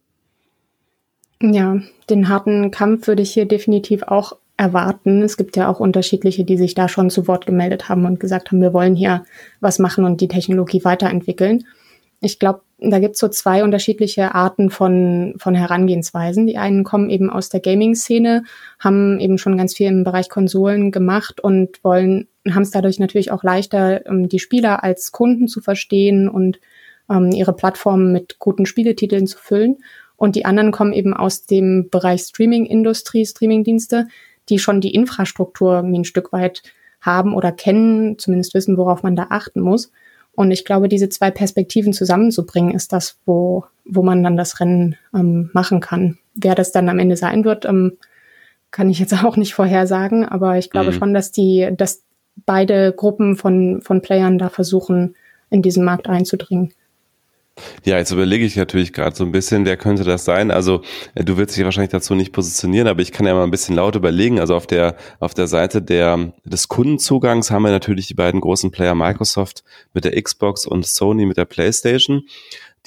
[1.42, 5.22] Ja, den harten Kampf würde ich hier definitiv auch erwarten.
[5.22, 8.52] Es gibt ja auch unterschiedliche, die sich da schon zu Wort gemeldet haben und gesagt
[8.52, 9.26] haben, wir wollen hier
[9.60, 11.66] was machen und die Technologie weiterentwickeln.
[12.26, 16.48] Ich glaube, da gibt es so zwei unterschiedliche Arten von, von Herangehensweisen.
[16.48, 18.46] Die einen kommen eben aus der Gaming-Szene,
[18.80, 23.32] haben eben schon ganz viel im Bereich Konsolen gemacht und wollen, haben es dadurch natürlich
[23.32, 26.60] auch leichter, um die Spieler als Kunden zu verstehen und
[27.08, 29.78] um, ihre Plattformen mit guten Spieletiteln zu füllen.
[30.18, 34.08] Und die anderen kommen eben aus dem Bereich Streaming-Industrie, Streaming-Dienste,
[34.50, 36.64] die schon die Infrastruktur ein Stück weit
[37.02, 39.92] haben oder kennen, zumindest wissen, worauf man da achten muss.
[40.36, 44.98] Und ich glaube, diese zwei Perspektiven zusammenzubringen, ist das, wo, wo man dann das Rennen
[45.14, 46.18] ähm, machen kann.
[46.36, 47.98] Wer das dann am Ende sein wird, ähm,
[48.72, 50.96] kann ich jetzt auch nicht vorhersagen, aber ich glaube mhm.
[50.96, 52.04] schon, dass die, dass
[52.46, 55.16] beide Gruppen von, von Playern da versuchen,
[55.50, 56.74] in diesen Markt einzudringen.
[57.86, 60.52] Ja, jetzt überlege ich natürlich gerade so ein bisschen, wer könnte das sein?
[60.52, 60.82] Also
[61.14, 63.76] äh, du willst dich wahrscheinlich dazu nicht positionieren, aber ich kann ja mal ein bisschen
[63.76, 64.40] laut überlegen.
[64.40, 68.72] Also auf der auf der Seite der des Kundenzugangs haben wir natürlich die beiden großen
[68.72, 69.64] Player Microsoft
[69.94, 72.24] mit der Xbox und Sony mit der PlayStation,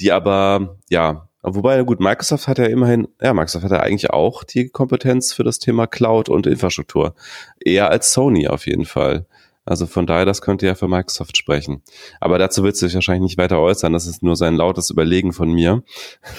[0.01, 4.43] die aber ja Wobei, gut, Microsoft hat ja immerhin, ja, Microsoft hat ja eigentlich auch
[4.43, 7.15] die Kompetenz für das Thema Cloud und Infrastruktur.
[7.61, 9.25] Eher als Sony auf jeden Fall.
[9.69, 11.83] Also von daher, das könnte ja für Microsoft sprechen.
[12.21, 13.93] Aber dazu wird sich wahrscheinlich nicht weiter äußern.
[13.93, 15.83] Das ist nur sein lautes Überlegen von mir.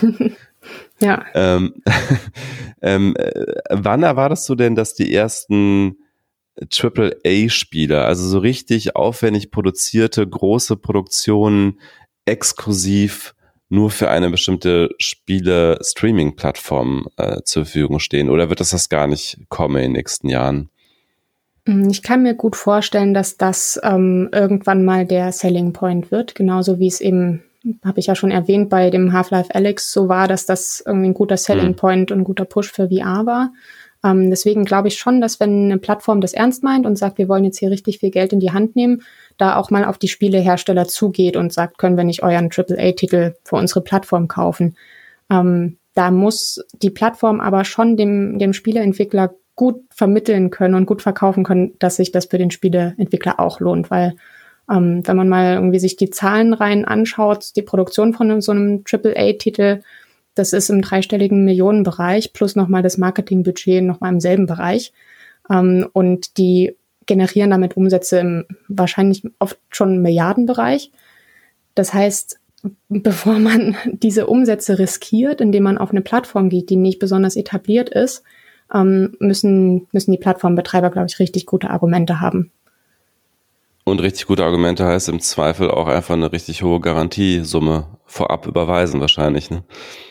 [1.00, 1.24] ja.
[1.36, 1.76] Ähm,
[2.82, 5.98] ähm, äh, wann erwartest du denn, dass die ersten
[6.60, 11.80] AAA-Spiele, also so richtig aufwendig produzierte große Produktionen,
[12.26, 13.36] exklusiv
[13.70, 18.32] nur für eine bestimmte Spiele-Streaming-Plattform äh, zur Verfügung stehen?
[18.32, 20.72] Oder wird das das gar nicht kommen in den nächsten Jahren?
[21.66, 26.36] Mm, ich kann mir gut vorstellen, dass das ähm, irgendwann mal der Selling Point wird,
[26.36, 27.44] genauso wie es eben,
[27.84, 31.14] habe ich ja schon erwähnt, bei dem Half-Life Alex so war, dass das irgendwie ein
[31.14, 31.76] guter Selling mhm.
[31.76, 33.52] Point und ein guter Push für VR war.
[34.04, 37.28] Ähm, deswegen glaube ich schon, dass wenn eine Plattform das ernst meint und sagt, wir
[37.28, 39.04] wollen jetzt hier richtig viel Geld in die Hand nehmen,
[39.38, 43.56] da auch mal auf die Spielehersteller zugeht und sagt, können wir nicht euren AAA-Titel für
[43.58, 44.78] unsere Plattform kaufen.
[45.30, 51.02] Ähm, da muss die Plattform aber schon dem, dem Spieleentwickler gut vermitteln können und gut
[51.02, 54.16] verkaufen können, dass sich das für den Spieleentwickler auch lohnt, weil
[54.72, 58.86] ähm, wenn man mal irgendwie sich die Zahlen rein anschaut, die Produktion von so einem
[58.90, 59.82] AAA-Titel,
[60.34, 64.94] das ist im dreistelligen Millionenbereich plus nochmal das Marketingbudget nochmal im selben Bereich.
[65.52, 70.90] Ähm, und die generieren damit Umsätze im wahrscheinlich oft schon Milliardenbereich.
[71.76, 72.40] Das heißt,
[72.88, 77.90] bevor man diese Umsätze riskiert, indem man auf eine Plattform geht, die nicht besonders etabliert
[77.90, 78.24] ist,
[78.74, 82.52] ähm, müssen, müssen die Plattformbetreiber, glaube ich, richtig gute Argumente haben.
[83.90, 89.00] Und richtig gute Argumente heißt im Zweifel auch einfach eine richtig hohe Garantiesumme vorab überweisen
[89.00, 89.50] wahrscheinlich.
[89.50, 89.64] Ne?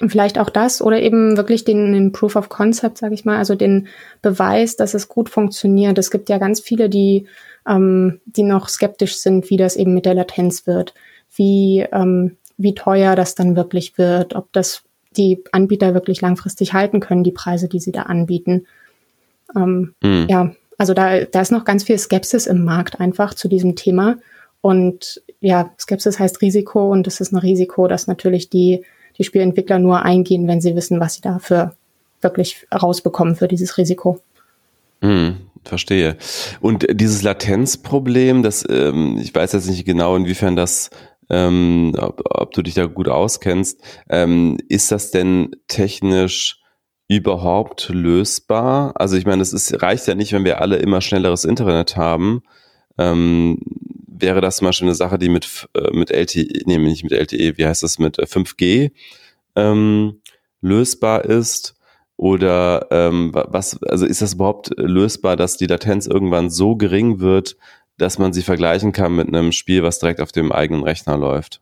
[0.06, 3.54] Vielleicht auch das oder eben wirklich den, den Proof of Concept, sage ich mal, also
[3.54, 3.88] den
[4.22, 5.98] Beweis, dass es gut funktioniert.
[5.98, 7.26] Es gibt ja ganz viele, die,
[7.68, 10.94] ähm, die noch skeptisch sind, wie das eben mit der Latenz wird,
[11.34, 14.82] wie, ähm, wie teuer das dann wirklich wird, ob das
[15.18, 18.66] die Anbieter wirklich langfristig halten können, die Preise, die sie da anbieten.
[19.54, 20.26] Ähm, mhm.
[20.28, 24.16] Ja, also da, da ist noch ganz viel Skepsis im Markt einfach zu diesem Thema.
[24.60, 28.84] Und ja, Skepsis heißt Risiko und es ist ein Risiko, dass natürlich die,
[29.18, 31.74] die Spielentwickler nur eingehen, wenn sie wissen, was sie dafür
[32.20, 34.20] wirklich rausbekommen für dieses Risiko.
[35.00, 36.16] Hm, verstehe.
[36.60, 40.90] Und dieses Latenzproblem, das, ähm, ich weiß jetzt nicht genau, inwiefern das
[41.30, 43.80] ähm, ob, ob, du dich da gut auskennst.
[44.08, 46.60] Ähm, ist das denn technisch
[47.08, 48.92] überhaupt lösbar?
[48.96, 52.42] Also ich meine, es ist, reicht ja nicht, wenn wir alle immer schnelleres Internet haben.
[52.98, 53.58] Ähm,
[54.06, 57.56] wäre das zum Beispiel eine Sache, die mit, äh, mit LTE, nee, nicht mit LTE,
[57.56, 58.90] wie heißt das, mit 5G äh,
[59.56, 60.20] ähm,
[60.60, 61.74] lösbar ist?
[62.16, 67.56] Oder ähm, was, also ist das überhaupt lösbar, dass die Latenz irgendwann so gering wird,
[67.98, 71.60] dass man sie vergleichen kann mit einem Spiel, was direkt auf dem eigenen Rechner läuft.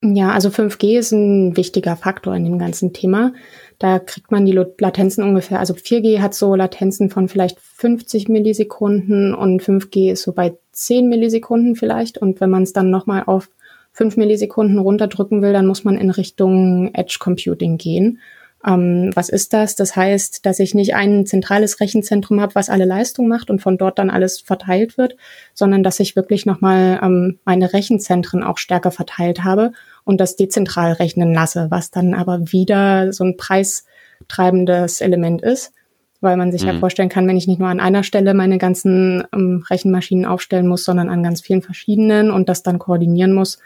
[0.00, 3.32] Ja, also 5G ist ein wichtiger Faktor in dem ganzen Thema.
[3.80, 9.34] Da kriegt man die Latenzen ungefähr, also 4G hat so Latenzen von vielleicht 50 Millisekunden
[9.34, 12.18] und 5G ist so bei 10 Millisekunden vielleicht.
[12.18, 13.50] Und wenn man es dann nochmal auf
[13.92, 18.20] 5 Millisekunden runterdrücken will, dann muss man in Richtung Edge Computing gehen.
[18.66, 19.76] Ähm, was ist das?
[19.76, 23.78] Das heißt, dass ich nicht ein zentrales Rechenzentrum habe, was alle Leistung macht und von
[23.78, 25.16] dort dann alles verteilt wird,
[25.54, 29.72] sondern dass ich wirklich nochmal ähm, meine Rechenzentren auch stärker verteilt habe
[30.04, 35.72] und das dezentral rechnen lasse, was dann aber wieder so ein preistreibendes Element ist,
[36.20, 36.68] weil man sich mhm.
[36.68, 40.66] ja vorstellen kann, wenn ich nicht nur an einer Stelle meine ganzen ähm, Rechenmaschinen aufstellen
[40.66, 43.60] muss, sondern an ganz vielen verschiedenen und das dann koordinieren muss,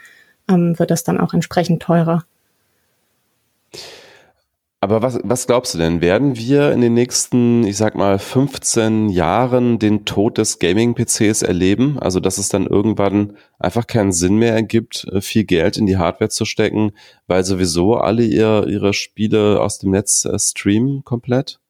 [0.47, 2.25] ähm, wird das dann auch entsprechend teurer.
[4.83, 6.01] Aber was, was glaubst du denn?
[6.01, 11.97] Werden wir in den nächsten, ich sag mal, 15 Jahren den Tod des Gaming-PCs erleben?
[11.99, 15.95] Also, dass es dann irgendwann einfach keinen Sinn mehr ergibt, äh, viel Geld in die
[15.95, 16.91] Hardware zu stecken,
[17.27, 21.61] weil sowieso alle ihr, ihre Spiele aus dem Netz äh, streamen komplett?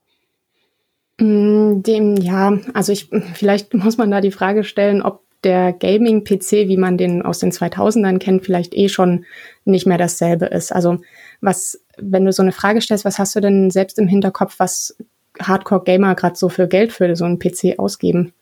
[1.20, 6.68] Mm, dem, ja, also ich, vielleicht muss man da die Frage stellen, ob der Gaming-PC,
[6.68, 9.26] wie man den aus den 2000ern kennt, vielleicht eh schon
[9.66, 10.74] nicht mehr dasselbe ist.
[10.74, 10.98] Also
[11.42, 14.96] was, wenn du so eine Frage stellst, was hast du denn selbst im Hinterkopf, was
[15.42, 18.34] Hardcore-Gamer gerade so für Geld für so einen PC ausgeben?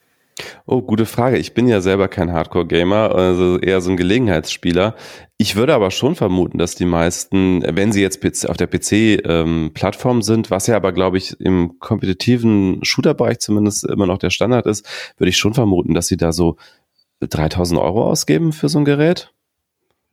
[0.65, 1.37] Oh, gute Frage.
[1.37, 4.95] Ich bin ja selber kein Hardcore-Gamer, also eher so ein Gelegenheitsspieler.
[5.37, 10.21] Ich würde aber schon vermuten, dass die meisten, wenn sie jetzt auf der PC-Plattform ähm,
[10.21, 14.87] sind, was ja aber, glaube ich, im kompetitiven Shooter-Bereich zumindest immer noch der Standard ist,
[15.17, 16.57] würde ich schon vermuten, dass sie da so
[17.19, 19.33] 3000 Euro ausgeben für so ein Gerät.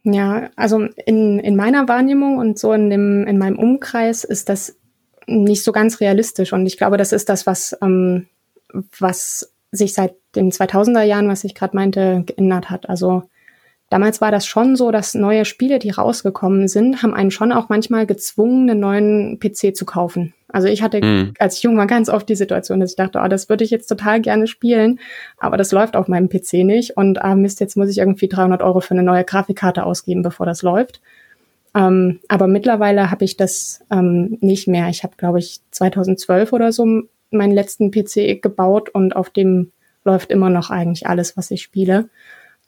[0.05, 4.77] Ja, also in, in meiner Wahrnehmung und so in, dem, in meinem Umkreis ist das
[5.27, 6.53] nicht so ganz realistisch.
[6.53, 8.27] Und ich glaube, das ist das, was, ähm,
[8.99, 12.89] was sich seit den 2000er Jahren, was ich gerade meinte, geändert hat.
[12.89, 13.25] Also
[13.91, 17.69] damals war das schon so, dass neue Spiele, die rausgekommen sind, haben einen schon auch
[17.69, 20.35] manchmal gezwungen, einen neuen PC zu kaufen.
[20.51, 21.35] Also ich hatte, mhm.
[21.39, 23.71] als ich jung war, ganz oft die Situation, dass ich dachte, oh, das würde ich
[23.71, 24.99] jetzt total gerne spielen,
[25.37, 28.63] aber das läuft auf meinem PC nicht und ah, Mist, jetzt muss ich irgendwie 300
[28.63, 31.01] Euro für eine neue Grafikkarte ausgeben, bevor das läuft.
[31.75, 34.89] Ähm, aber mittlerweile habe ich das ähm, nicht mehr.
[34.89, 39.73] Ich habe, glaube ich, 2012 oder so meinen letzten PC gebaut und auf dem
[40.05, 42.09] läuft immer noch eigentlich alles, was ich spiele.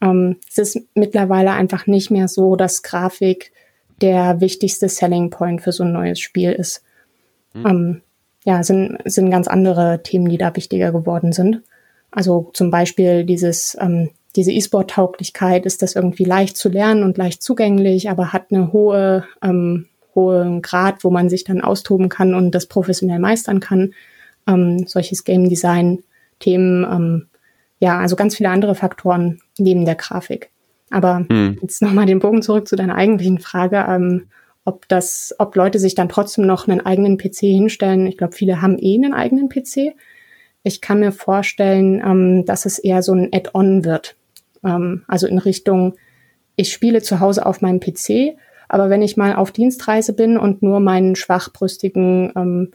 [0.00, 3.52] Ähm, es ist mittlerweile einfach nicht mehr so, dass Grafik
[4.00, 6.82] der wichtigste Selling Point für so ein neues Spiel ist.
[7.52, 7.66] Mhm.
[7.66, 8.02] Ähm,
[8.44, 11.62] ja, sind, sind ganz andere Themen, die da wichtiger geworden sind.
[12.10, 17.42] Also zum Beispiel dieses, ähm, diese E-Sport-Tauglichkeit, ist das irgendwie leicht zu lernen und leicht
[17.42, 22.54] zugänglich, aber hat eine hohe, ähm, hohen Grad, wo man sich dann austoben kann und
[22.54, 23.92] das professionell meistern kann.
[24.46, 27.26] Ähm, solches Game Design-Themen, ähm,
[27.78, 30.50] ja, also ganz viele andere Faktoren neben der Grafik.
[30.90, 31.58] Aber hm.
[31.62, 34.26] jetzt nochmal den Bogen zurück zu deiner eigentlichen Frage, ähm,
[34.64, 38.06] ob das, ob Leute sich dann trotzdem noch einen eigenen PC hinstellen.
[38.06, 39.94] Ich glaube, viele haben eh einen eigenen PC.
[40.62, 44.16] Ich kann mir vorstellen, ähm, dass es eher so ein Add-on wird.
[44.64, 45.94] Ähm, also in Richtung,
[46.56, 48.36] ich spiele zu Hause auf meinem PC,
[48.68, 52.70] aber wenn ich mal auf Dienstreise bin und nur meinen schwachbrüstigen ähm,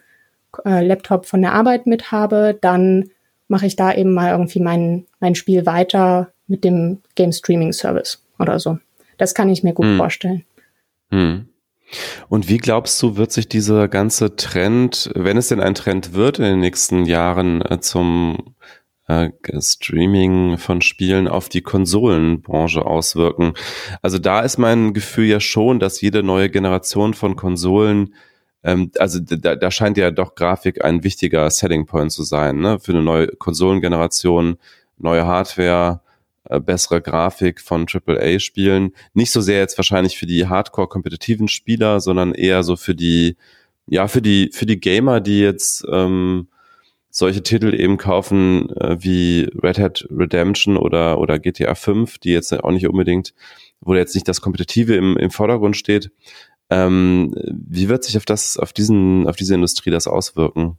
[0.66, 3.12] äh, Laptop von der Arbeit mit habe, dann
[3.48, 8.22] mache ich da eben mal irgendwie mein, mein Spiel weiter mit dem Game Streaming Service
[8.40, 8.80] oder so.
[9.18, 9.98] Das kann ich mir gut hm.
[9.98, 10.46] vorstellen.
[11.10, 11.48] Hm.
[12.30, 16.40] Und wie glaubst du, wird sich dieser ganze Trend, wenn es denn ein Trend wird
[16.40, 18.56] in den nächsten Jahren äh, zum
[19.08, 19.30] äh,
[19.60, 23.54] Streaming von Spielen auf die Konsolenbranche auswirken?
[24.02, 28.14] Also da ist mein Gefühl ja schon, dass jede neue Generation von Konsolen
[28.66, 32.80] ähm, also da, da scheint ja doch Grafik ein wichtiger Selling Point zu sein, ne?
[32.80, 34.58] Für eine neue Konsolengeneration,
[34.98, 36.02] neue Hardware,
[36.50, 38.94] äh, bessere Grafik von AAA-Spielen.
[39.14, 43.38] Nicht so sehr jetzt wahrscheinlich für die Hardcore-kompetitiven Spieler, sondern eher so für die,
[43.88, 46.48] ja, für die, für die Gamer, die jetzt ähm,
[47.10, 52.54] solche Titel eben kaufen äh, wie Red Hat Redemption oder, oder GTA 5, die jetzt
[52.54, 53.34] auch nicht unbedingt,
[53.80, 56.12] wo jetzt nicht das Kompetitive im, im Vordergrund steht.
[56.70, 60.78] Ähm, wie wird sich auf das, auf diesen, auf diese Industrie das auswirken?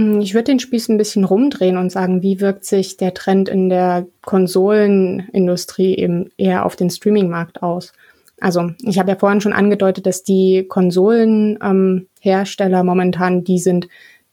[0.00, 3.50] Hm, ich würde den Spieß ein bisschen rumdrehen und sagen, wie wirkt sich der Trend
[3.50, 7.92] in der Konsolenindustrie eben eher auf den Streamingmarkt aus?
[8.40, 13.88] Also ich habe ja vorhin schon angedeutet, dass die Konsolenhersteller ähm, momentan die sind,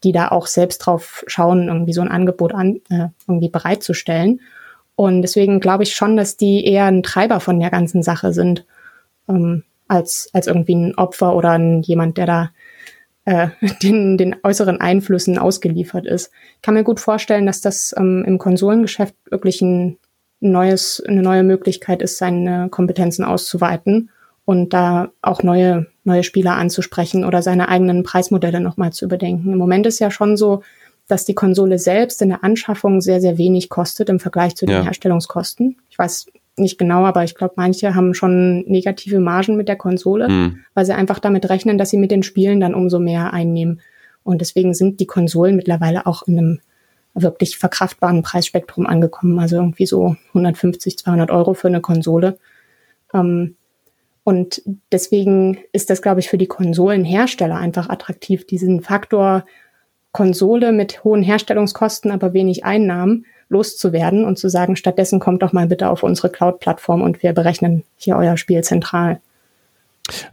[0.06, 4.40] die da auch selbst drauf schauen, irgendwie so ein Angebot an, äh, irgendwie bereitzustellen.
[4.96, 8.66] Und deswegen glaube ich schon, dass die eher ein Treiber von der ganzen Sache sind.
[9.28, 12.52] Ähm, als, als irgendwie ein Opfer oder ein, jemand, der da
[13.28, 13.50] äh,
[13.84, 16.32] den, den äußeren Einflüssen ausgeliefert ist.
[16.56, 19.98] Ich kann mir gut vorstellen, dass das ähm, im Konsolengeschäft wirklich ein
[20.40, 24.10] neues, eine neue Möglichkeit ist, seine Kompetenzen auszuweiten
[24.46, 29.52] und da auch neue, neue Spieler anzusprechen oder seine eigenen Preismodelle nochmal zu überdenken.
[29.52, 30.64] Im Moment ist ja schon so,
[31.08, 34.76] dass die Konsole selbst in der Anschaffung sehr, sehr wenig kostet im Vergleich zu den
[34.76, 34.84] ja.
[34.84, 35.78] Herstellungskosten.
[35.90, 36.28] Ich weiß
[36.60, 40.60] nicht genau, aber ich glaube, manche haben schon negative Margen mit der Konsole, mhm.
[40.74, 43.82] weil sie einfach damit rechnen, dass sie mit den Spielen dann umso mehr einnehmen.
[44.24, 46.60] Und deswegen sind die Konsolen mittlerweile auch in einem
[47.14, 49.40] wirklich verkraftbaren Preisspektrum angekommen.
[49.40, 52.38] Also irgendwie so 150, 200 Euro für eine Konsole.
[53.14, 53.56] Ähm,
[54.24, 59.46] und deswegen ist das, glaube ich, für die Konsolenhersteller einfach attraktiv, diesen Faktor
[60.12, 65.68] Konsole mit hohen Herstellungskosten, aber wenig Einnahmen loszuwerden und zu sagen, stattdessen kommt doch mal
[65.68, 69.20] bitte auf unsere Cloud-Plattform und wir berechnen hier euer Spiel zentral.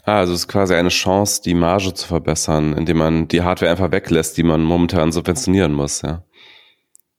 [0.04, 3.70] Ah, also es ist quasi eine Chance, die Marge zu verbessern, indem man die Hardware
[3.70, 6.22] einfach weglässt, die man momentan subventionieren muss, ja.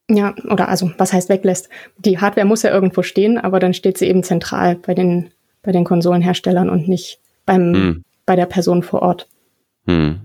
[0.08, 1.68] Ja, oder also, was heißt weglässt?
[1.98, 5.32] Die Hardware muss ja irgendwo stehen, aber dann steht sie eben zentral bei den,
[5.64, 8.04] bei den Konsolenherstellern und nicht beim, hm.
[8.26, 9.28] bei der Person vor Ort.
[9.88, 10.22] Hm.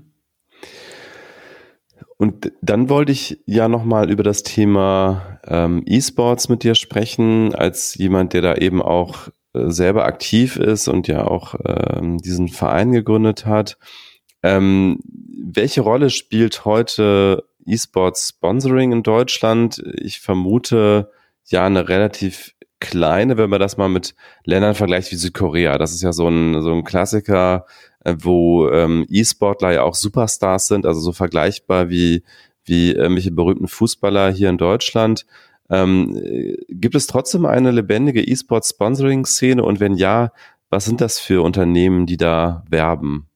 [2.21, 7.95] Und dann wollte ich ja nochmal über das Thema ähm, E-Sports mit dir sprechen, als
[7.95, 12.93] jemand, der da eben auch äh, selber aktiv ist und ja auch ähm, diesen Verein
[12.93, 13.79] gegründet hat.
[14.43, 19.83] Ähm, welche Rolle spielt heute E-Sports Sponsoring in Deutschland?
[19.97, 21.11] Ich vermute
[21.47, 25.79] ja eine relativ kleine, wenn man das mal mit Ländern vergleicht wie Südkorea.
[25.79, 27.65] Das ist ja so ein, so ein Klassiker,
[28.05, 32.23] wo ähm, E-Sportler ja auch Superstars sind, also so vergleichbar wie,
[32.65, 35.27] wie irgendwelche berühmten Fußballer hier in Deutschland.
[35.69, 40.33] Ähm, äh, gibt es trotzdem eine lebendige E-Sport-Sponsoring-Szene und wenn ja,
[40.69, 43.27] was sind das für Unternehmen, die da werben?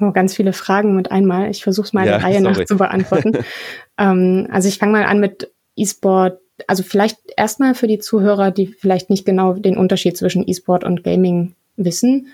[0.00, 1.50] Oh, ganz viele Fragen mit einmal.
[1.50, 3.38] Ich versuche es mal ja, der Reihe nach zu beantworten.
[3.98, 6.40] ähm, also ich fange mal an mit E-Sport.
[6.66, 11.04] Also vielleicht erstmal für die Zuhörer, die vielleicht nicht genau den Unterschied zwischen E-Sport und
[11.04, 12.28] Gaming wissen.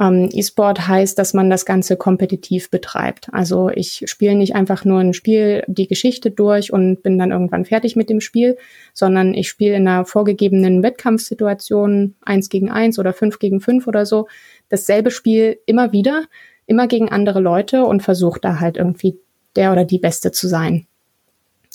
[0.00, 3.28] Ähm, E-Sport heißt, dass man das Ganze kompetitiv betreibt.
[3.32, 7.64] Also ich spiele nicht einfach nur ein Spiel, die Geschichte durch und bin dann irgendwann
[7.64, 8.56] fertig mit dem Spiel,
[8.94, 14.06] sondern ich spiele in einer vorgegebenen Wettkampfsituation eins gegen eins oder fünf gegen fünf oder
[14.06, 14.28] so
[14.68, 16.24] dasselbe Spiel immer wieder,
[16.66, 19.18] immer gegen andere Leute und versuche da halt irgendwie
[19.56, 20.86] der oder die Beste zu sein.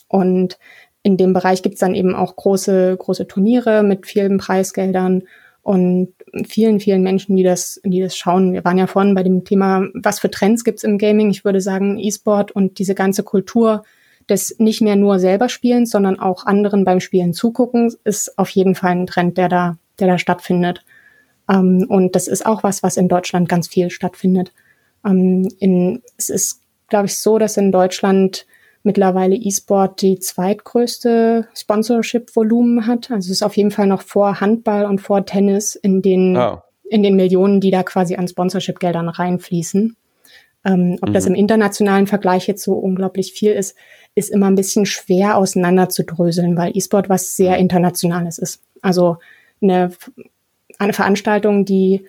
[0.08, 0.58] Und
[1.02, 5.24] in dem Bereich gibt's dann eben auch große, große Turniere mit vielen Preisgeldern
[5.64, 6.14] und
[6.46, 8.52] vielen, vielen Menschen, die das, die das schauen.
[8.52, 11.30] Wir waren ja vorhin bei dem Thema, was für Trends gibt's im Gaming?
[11.30, 13.84] Ich würde sagen, E-Sport und diese ganze Kultur
[14.30, 18.76] des nicht mehr nur selber Spielens, sondern auch anderen beim Spielen zugucken, ist auf jeden
[18.76, 20.84] Fall ein Trend, der da, der da stattfindet.
[21.50, 24.52] Ähm, und das ist auch was, was in Deutschland ganz viel stattfindet.
[25.06, 28.46] Ähm, in, es ist, glaube ich, so, dass in Deutschland
[28.84, 33.10] mittlerweile E-Sport die zweitgrößte Sponsorship-Volumen hat.
[33.12, 36.62] Also es ist auf jeden Fall noch vor Handball und vor Tennis in den, oh.
[36.90, 39.96] in den Millionen, die da quasi an Sponsorship-Geldern reinfließen.
[40.66, 41.14] Ähm, ob mhm.
[41.14, 43.76] das im internationalen Vergleich jetzt so unglaublich viel ist,
[44.16, 47.62] ist immer ein bisschen schwer auseinanderzudröseln, weil E-Sport was sehr mhm.
[47.62, 48.62] Internationales ist.
[48.82, 49.18] Also
[49.62, 49.92] eine,
[50.78, 52.06] eine Veranstaltung, die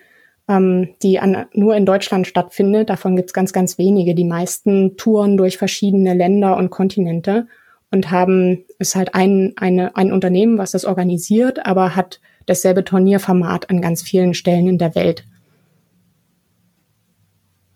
[0.47, 2.89] ähm, die an, nur in Deutschland stattfindet.
[2.89, 4.15] Davon gibt's ganz, ganz wenige.
[4.15, 7.47] Die meisten touren durch verschiedene Länder und Kontinente
[7.91, 13.69] und haben, ist halt ein, eine, ein Unternehmen, was das organisiert, aber hat dasselbe Turnierformat
[13.69, 15.25] an ganz vielen Stellen in der Welt.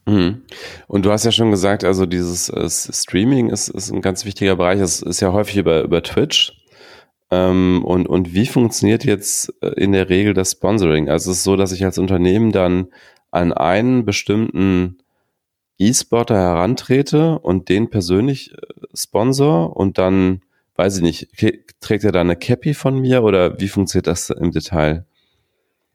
[0.05, 0.41] Mhm.
[0.87, 4.55] Und du hast ja schon gesagt, also dieses äh, Streaming ist, ist ein ganz wichtiger
[4.55, 4.79] Bereich.
[4.79, 6.58] Es ist ja häufig über, über Twitch.
[7.31, 11.09] Ähm, und, und wie funktioniert jetzt äh, in der Regel das Sponsoring?
[11.09, 12.87] Also es ist so, dass ich als Unternehmen dann
[13.31, 14.97] an einen bestimmten
[15.77, 18.57] E-Sporter herantrete und den persönlich äh,
[18.93, 20.41] sponsor und dann,
[20.75, 21.29] weiß ich nicht,
[21.79, 25.05] trägt er da eine Cappy von mir oder wie funktioniert das im Detail?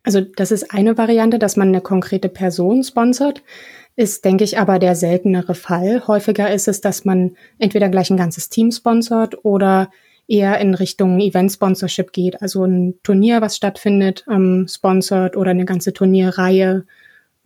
[0.05, 3.43] Also das ist eine Variante, dass man eine konkrete Person sponsert,
[3.97, 6.07] ist, denke ich, aber der seltenere Fall.
[6.07, 9.91] Häufiger ist es, dass man entweder gleich ein ganzes Team sponsert oder
[10.27, 15.93] eher in Richtung Event-Sponsorship geht, also ein Turnier, was stattfindet, ähm, sponsert oder eine ganze
[15.93, 16.85] Turnierreihe.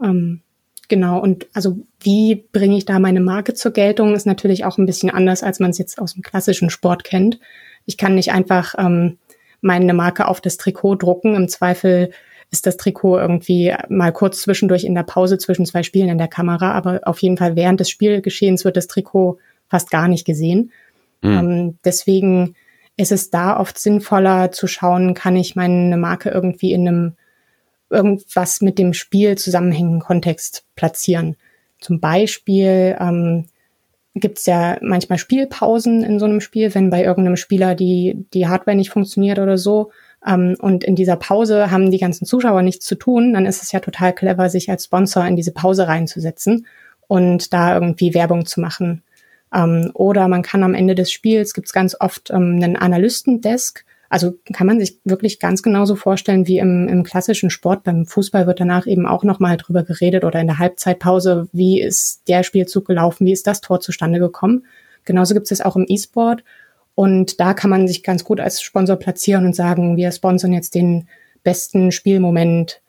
[0.02, 0.40] Ähm,
[0.88, 4.86] genau, und also wie bringe ich da meine Marke zur Geltung, ist natürlich auch ein
[4.86, 7.40] bisschen anders, als man es jetzt aus dem klassischen Sport kennt.
[7.84, 9.18] Ich kann nicht einfach ähm,
[9.60, 11.34] meine Marke auf das Trikot drucken.
[11.34, 12.10] Im Zweifel
[12.50, 16.28] ist das Trikot irgendwie mal kurz zwischendurch in der Pause zwischen zwei Spielen in der
[16.28, 19.38] Kamera, aber auf jeden Fall während des Spielgeschehens wird das Trikot
[19.68, 20.70] fast gar nicht gesehen.
[21.22, 21.30] Mhm.
[21.30, 22.54] Ähm, deswegen
[22.98, 27.16] ist es da oft sinnvoller zu schauen, kann ich meine Marke irgendwie in einem
[27.90, 31.36] irgendwas mit dem Spiel zusammenhängenden Kontext platzieren.
[31.80, 33.46] Zum Beispiel ähm,
[34.14, 38.48] gibt es ja manchmal Spielpausen in so einem Spiel, wenn bei irgendeinem Spieler die, die
[38.48, 39.92] Hardware nicht funktioniert oder so.
[40.26, 43.70] Ähm, und in dieser Pause haben die ganzen Zuschauer nichts zu tun, dann ist es
[43.70, 46.66] ja total clever, sich als Sponsor in diese Pause reinzusetzen
[47.06, 49.04] und da irgendwie Werbung zu machen.
[49.54, 53.84] Ähm, oder man kann am Ende des Spiels, gibt es ganz oft ähm, einen Analystendesk,
[54.10, 57.84] Also kann man sich wirklich ganz genauso vorstellen wie im, im klassischen Sport.
[57.84, 62.22] Beim Fußball wird danach eben auch nochmal drüber geredet oder in der Halbzeitpause, wie ist
[62.28, 64.66] der Spielzug gelaufen, wie ist das Tor zustande gekommen.
[65.04, 66.42] Genauso gibt es auch im E-Sport.
[66.94, 70.74] Und da kann man sich ganz gut als Sponsor platzieren und sagen, wir sponsern jetzt
[70.74, 71.08] den
[71.44, 72.82] besten Spielmoment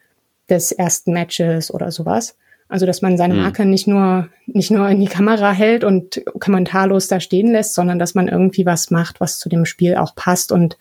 [0.49, 2.35] des ersten Matches oder sowas.
[2.69, 3.41] Also, dass man seine mhm.
[3.41, 7.97] Marke nicht nur, nicht nur in die Kamera hält und kommentarlos da stehen lässt, sondern
[7.97, 10.77] dass man irgendwie was macht, was zu dem Spiel auch passt und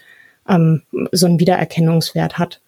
[0.47, 0.83] ähm,
[1.13, 2.61] so einen Wiedererkennungswert hat.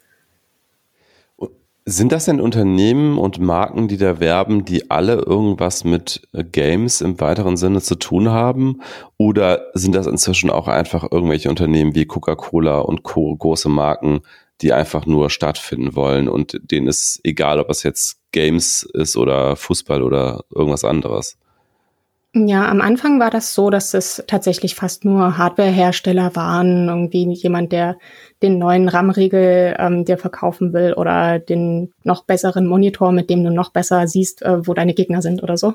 [1.85, 7.01] Sind das denn Unternehmen und Marken, die da werben, die alle irgendwas mit äh, Games
[7.01, 8.81] im weiteren Sinne zu tun haben?
[9.19, 13.35] Oder sind das inzwischen auch einfach irgendwelche Unternehmen wie Coca-Cola und Co.
[13.35, 14.21] große Marken,
[14.63, 19.57] die einfach nur stattfinden wollen und denen ist egal, ob es jetzt Games ist oder
[19.57, 21.37] Fußball oder irgendwas anderes?
[22.33, 27.73] Ja, am Anfang war das so, dass es tatsächlich fast nur Hardwarehersteller waren, irgendwie jemand,
[27.73, 27.99] der
[28.41, 33.51] den neuen RAM-Riegel ähm, dir verkaufen will oder den noch besseren Monitor, mit dem du
[33.51, 35.75] noch besser siehst, äh, wo deine Gegner sind oder so.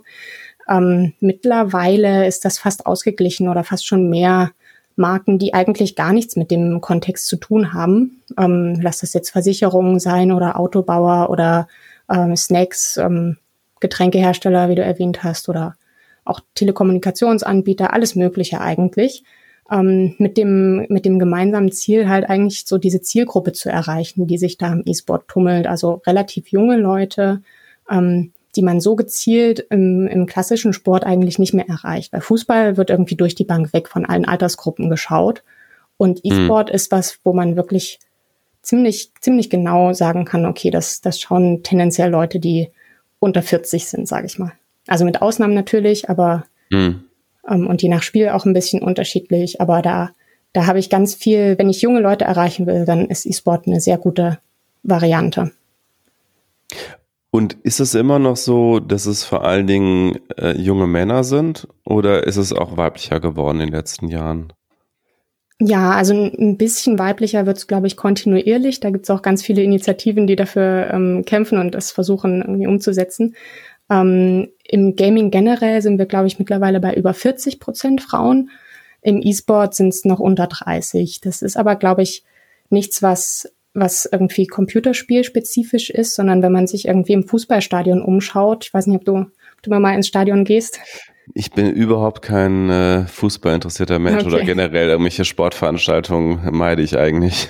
[0.70, 4.52] Ähm, mittlerweile ist das fast ausgeglichen oder fast schon mehr
[4.96, 8.22] Marken, die eigentlich gar nichts mit dem Kontext zu tun haben.
[8.38, 11.68] Ähm, lass das jetzt Versicherungen sein oder Autobauer oder
[12.10, 13.38] ähm, Snacks, ähm,
[13.80, 15.76] Getränkehersteller, wie du erwähnt hast, oder
[16.24, 19.24] auch Telekommunikationsanbieter, alles Mögliche eigentlich.
[19.72, 24.38] Ähm, mit dem mit dem gemeinsamen Ziel halt eigentlich so diese Zielgruppe zu erreichen, die
[24.38, 27.42] sich da im E-Sport tummelt, also relativ junge Leute,
[27.90, 32.14] ähm, die man so gezielt im, im klassischen Sport eigentlich nicht mehr erreicht.
[32.14, 35.44] Weil Fußball wird irgendwie durch die Bank weg von allen Altersgruppen geschaut
[35.98, 36.32] und mhm.
[36.32, 36.76] E-Sport mhm.
[36.76, 38.00] ist was, wo man wirklich
[38.62, 42.70] ziemlich ziemlich genau sagen kann, okay, das das schauen tendenziell Leute, die
[43.20, 44.54] unter 40 sind, sage ich mal.
[44.88, 47.04] Also mit Ausnahmen natürlich, aber mhm.
[47.50, 49.62] ähm, und je nach Spiel auch ein bisschen unterschiedlich.
[49.62, 50.12] Aber da,
[50.54, 53.82] da habe ich ganz viel, wenn ich junge Leute erreichen will, dann ist E-Sport eine
[53.82, 54.40] sehr gute
[54.84, 55.52] Variante.
[57.36, 61.68] Und ist es immer noch so, dass es vor allen Dingen äh, junge Männer sind
[61.84, 64.54] oder ist es auch weiblicher geworden in den letzten Jahren?
[65.60, 68.80] Ja, also ein bisschen weiblicher wird es, glaube ich, kontinuierlich.
[68.80, 72.68] Da gibt es auch ganz viele Initiativen, die dafür ähm, kämpfen und das versuchen irgendwie
[72.68, 73.36] umzusetzen.
[73.90, 78.50] Ähm, Im Gaming generell sind wir, glaube ich, mittlerweile bei über 40 Prozent Frauen.
[79.02, 81.20] Im E-Sport sind es noch unter 30.
[81.20, 82.24] Das ist aber, glaube ich,
[82.70, 88.74] nichts, was was irgendwie computerspielspezifisch ist, sondern wenn man sich irgendwie im Fußballstadion umschaut, ich
[88.74, 90.80] weiß nicht, ob du, ob du mal ins Stadion gehst.
[91.34, 94.36] Ich bin überhaupt kein äh, Fußballinteressierter Mensch okay.
[94.36, 97.50] oder generell irgendwelche Sportveranstaltungen meide ich eigentlich.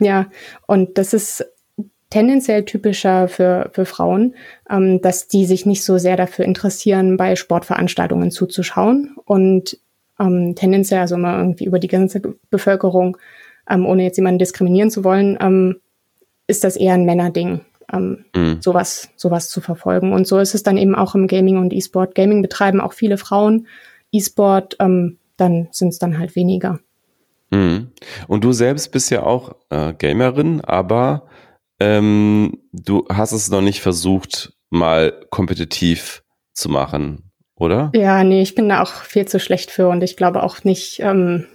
[0.00, 0.26] Ja,
[0.66, 1.46] und das ist
[2.10, 4.34] tendenziell typischer für, für Frauen,
[4.68, 9.78] ähm, dass die sich nicht so sehr dafür interessieren, bei Sportveranstaltungen zuzuschauen und
[10.20, 12.20] ähm, tendenziell also immer irgendwie über die ganze
[12.50, 13.16] Bevölkerung,
[13.68, 15.80] ähm, ohne jetzt jemanden diskriminieren zu wollen, ähm,
[16.46, 17.60] ist das eher ein Männerding,
[17.92, 18.60] ähm, mhm.
[18.60, 20.12] sowas, sowas zu verfolgen.
[20.12, 22.14] Und so ist es dann eben auch im Gaming und E-Sport.
[22.14, 23.66] Gaming betreiben auch viele Frauen,
[24.10, 26.78] E-Sport, ähm, dann sind es dann halt weniger.
[27.50, 27.92] Mhm.
[28.28, 31.26] Und du selbst bist ja auch äh, Gamerin, aber
[31.80, 36.22] ähm, du hast es noch nicht versucht, mal kompetitiv
[36.54, 37.90] zu machen, oder?
[37.94, 41.00] Ja, nee, ich bin da auch viel zu schlecht für und ich glaube auch nicht,
[41.00, 41.46] ähm,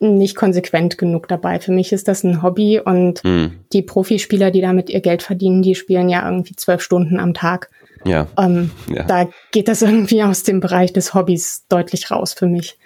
[0.00, 1.58] nicht konsequent genug dabei.
[1.58, 3.58] Für mich ist das ein Hobby und mhm.
[3.72, 7.70] die Profispieler, die damit ihr Geld verdienen, die spielen ja irgendwie zwölf Stunden am Tag.
[8.04, 8.28] Ja.
[8.38, 9.04] Ähm, ja.
[9.04, 12.78] Da geht das irgendwie aus dem Bereich des Hobbys deutlich raus für mich.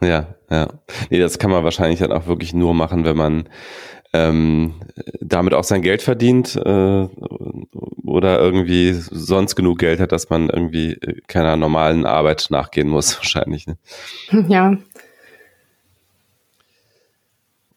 [0.00, 0.68] Ja, ja.
[1.10, 3.48] Nee, das kann man wahrscheinlich dann auch wirklich nur machen, wenn man
[4.12, 4.74] ähm,
[5.20, 7.08] damit auch sein Geld verdient äh,
[8.04, 13.16] oder irgendwie sonst genug Geld hat, dass man irgendwie äh, keiner normalen Arbeit nachgehen muss,
[13.18, 13.66] wahrscheinlich.
[13.66, 13.76] Ne?
[14.48, 14.76] Ja.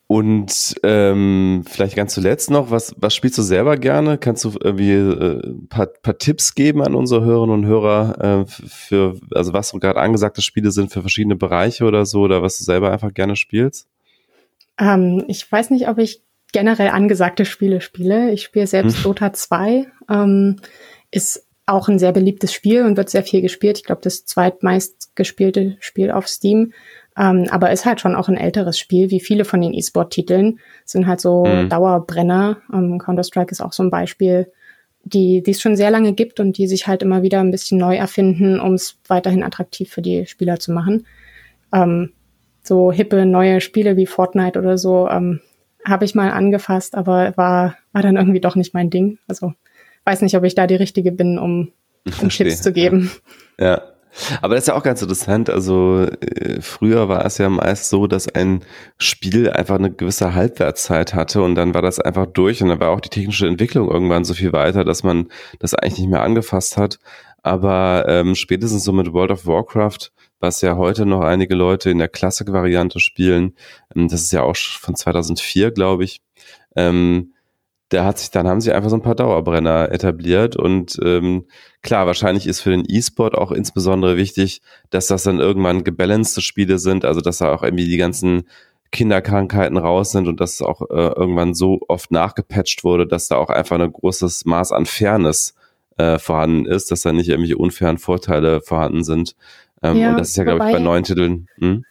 [0.10, 4.18] Und ähm, vielleicht ganz zuletzt noch, was, was spielst du selber gerne?
[4.18, 9.20] Kannst du irgendwie äh, paar, paar Tipps geben an unsere Hörerinnen und Hörer äh, für,
[9.36, 12.94] also was gerade angesagte Spiele sind für verschiedene Bereiche oder so, oder was du selber
[12.94, 13.90] einfach gerne spielst?
[14.80, 16.22] Ähm, ich weiß nicht, ob ich
[16.54, 18.32] generell angesagte Spiele spiele.
[18.32, 19.04] Ich spiele selbst hm.
[19.04, 19.88] Dota 2.
[20.10, 20.56] Ähm,
[21.12, 23.78] ist auch ein sehr beliebtes Spiel und wird sehr viel gespielt.
[23.78, 26.72] Ich glaube, das zweitmeist gespielte Spiel auf Steam.
[27.18, 30.60] Ähm, aber ist halt schon auch ein älteres Spiel, wie viele von den E-Sport-Titeln.
[30.86, 31.70] Sind halt so mhm.
[31.70, 32.58] Dauerbrenner.
[32.72, 34.52] Ähm, Counter-Strike ist auch so ein Beispiel,
[35.04, 37.80] die, die es schon sehr lange gibt und die sich halt immer wieder ein bisschen
[37.80, 41.08] neu erfinden, um es weiterhin attraktiv für die Spieler zu machen.
[41.74, 42.12] Ähm,
[42.62, 45.40] so hippe neue Spiele wie Fortnite oder so ähm,
[45.86, 49.20] habe ich mal angefasst, aber war, war dann irgendwie doch nicht mein Ding.
[49.28, 49.54] Also
[50.04, 51.72] weiß nicht, ob ich da die Richtige bin, um,
[52.22, 53.10] um Tipps zu geben.
[53.58, 53.82] Ja.
[54.42, 55.50] Aber das ist ja auch ganz interessant.
[55.50, 58.64] Also äh, früher war es ja meist so, dass ein
[58.98, 62.90] Spiel einfach eine gewisse Halbwertszeit hatte und dann war das einfach durch und dann war
[62.90, 65.28] auch die technische Entwicklung irgendwann so viel weiter, dass man
[65.60, 67.00] das eigentlich nicht mehr angefasst hat.
[67.44, 71.98] Aber ähm, spätestens so mit World of Warcraft, was ja heute noch einige Leute in
[71.98, 73.56] der Classic-Variante spielen,
[73.96, 76.22] ähm, das ist ja auch von 2004, glaube ich,
[76.76, 77.34] ähm,
[77.90, 81.46] da hat sich, dann haben sie einfach so ein paar Dauerbrenner etabliert und ähm,
[81.82, 86.80] klar, wahrscheinlich ist für den E-Sport auch insbesondere wichtig, dass das dann irgendwann gebalancete Spiele
[86.80, 88.44] sind, also dass da auch irgendwie die ganzen
[88.92, 93.50] Kinderkrankheiten raus sind und dass auch äh, irgendwann so oft nachgepatcht wurde, dass da auch
[93.50, 95.56] einfach ein großes Maß an Fairness
[95.98, 99.36] äh, vorhanden ist, dass da nicht irgendwelche unfairen Vorteile vorhanden sind.
[99.84, 101.48] Ähm, ja, und das ist ja, glaube ich, bei neuen Titeln.
[101.60, 101.84] Hm?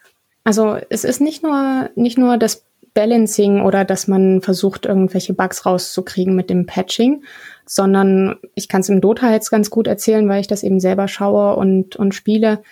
[0.47, 5.67] Also es ist nicht nur, nicht nur das Balancing oder dass man versucht, irgendwelche Bugs
[5.67, 7.25] rauszukriegen mit dem Patching,
[7.65, 11.09] sondern ich kann es im Dota jetzt ganz gut erzählen, weil ich das eben selber
[11.09, 12.63] schaue und, und spiele.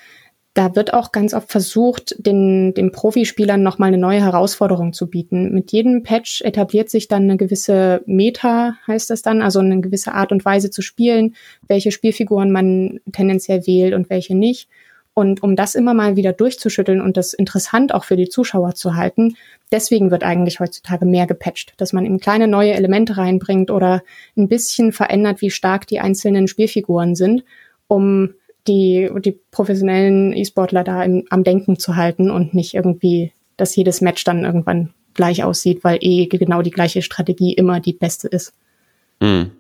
[0.55, 5.53] Da wird auch ganz oft versucht, den, den Profispielern nochmal eine neue Herausforderung zu bieten.
[5.53, 10.13] Mit jedem Patch etabliert sich dann eine gewisse Meta, heißt das dann, also eine gewisse
[10.15, 11.35] Art und Weise zu spielen,
[11.67, 14.69] welche Spielfiguren man tendenziell wählt und welche nicht.
[15.15, 18.97] Und um das immer mal wieder durchzuschütteln und das interessant auch für die Zuschauer zu
[18.97, 19.37] halten,
[19.71, 24.03] deswegen wird eigentlich heutzutage mehr gepatcht, dass man eben kleine neue Elemente reinbringt oder
[24.37, 27.45] ein bisschen verändert, wie stark die einzelnen Spielfiguren sind,
[27.87, 28.35] um
[28.67, 34.01] die, die professionellen E-Sportler da im, am Denken zu halten und nicht irgendwie, dass jedes
[34.01, 38.53] Match dann irgendwann gleich aussieht, weil eh genau die gleiche Strategie immer die beste ist.
[39.21, 39.53] Mhm.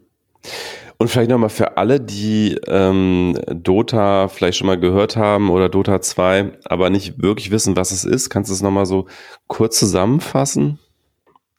[0.96, 6.00] Und vielleicht nochmal für alle, die ähm, Dota vielleicht schon mal gehört haben oder Dota
[6.00, 9.06] 2, aber nicht wirklich wissen, was es ist, kannst du es nochmal so
[9.48, 10.78] kurz zusammenfassen?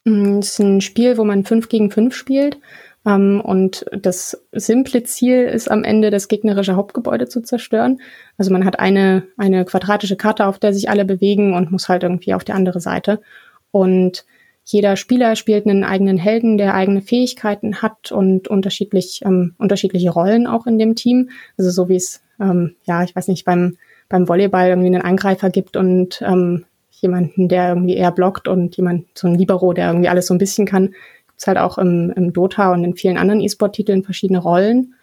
[0.05, 2.57] Mm, es ist ein Spiel, wo man fünf gegen fünf spielt.
[3.03, 8.01] Um, ähm, und das simple Ziel ist am Ende, das gegnerische Hauptgebäude zu zerstören.
[8.37, 12.01] Also man hat eine, eine quadratische Karte, auf der sich alle bewegen und muss halt
[12.01, 13.21] irgendwie auf die andere Seite.
[13.69, 14.25] Und
[14.67, 20.47] jeder Spieler spielt einen eigenen Helden, der eigene Fähigkeiten hat und unterschiedlich, ähm, unterschiedliche Rollen
[20.47, 21.29] auch in dem Team.
[21.55, 23.77] Also so wie es, ähm, ja, ich weiß nicht, beim,
[24.09, 29.05] beim Volleyball irgendwie einen Angreifer gibt und ähm, jemanden, der irgendwie eher blockt und jemand,
[29.13, 30.87] so ein Libero, der irgendwie alles so ein bisschen kann.
[30.87, 34.95] Gibt es halt auch im, im Dota und in vielen anderen E-Sport-Titeln verschiedene Rollen.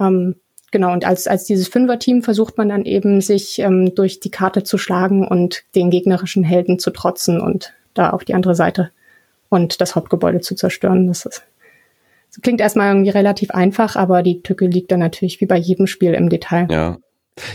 [0.00, 0.36] Ähm,
[0.70, 4.62] genau, und als, als dieses Fünfer-Team versucht man dann eben, sich ähm, durch die Karte
[4.62, 8.90] zu schlagen und den gegnerischen Helden zu trotzen und da auf die andere Seite
[9.48, 11.06] und das Hauptgebäude zu zerstören.
[11.06, 11.42] Das ist,
[12.30, 15.86] das klingt erstmal irgendwie relativ einfach, aber die Tücke liegt dann natürlich wie bei jedem
[15.86, 16.68] Spiel im Detail.
[16.70, 16.98] Ja.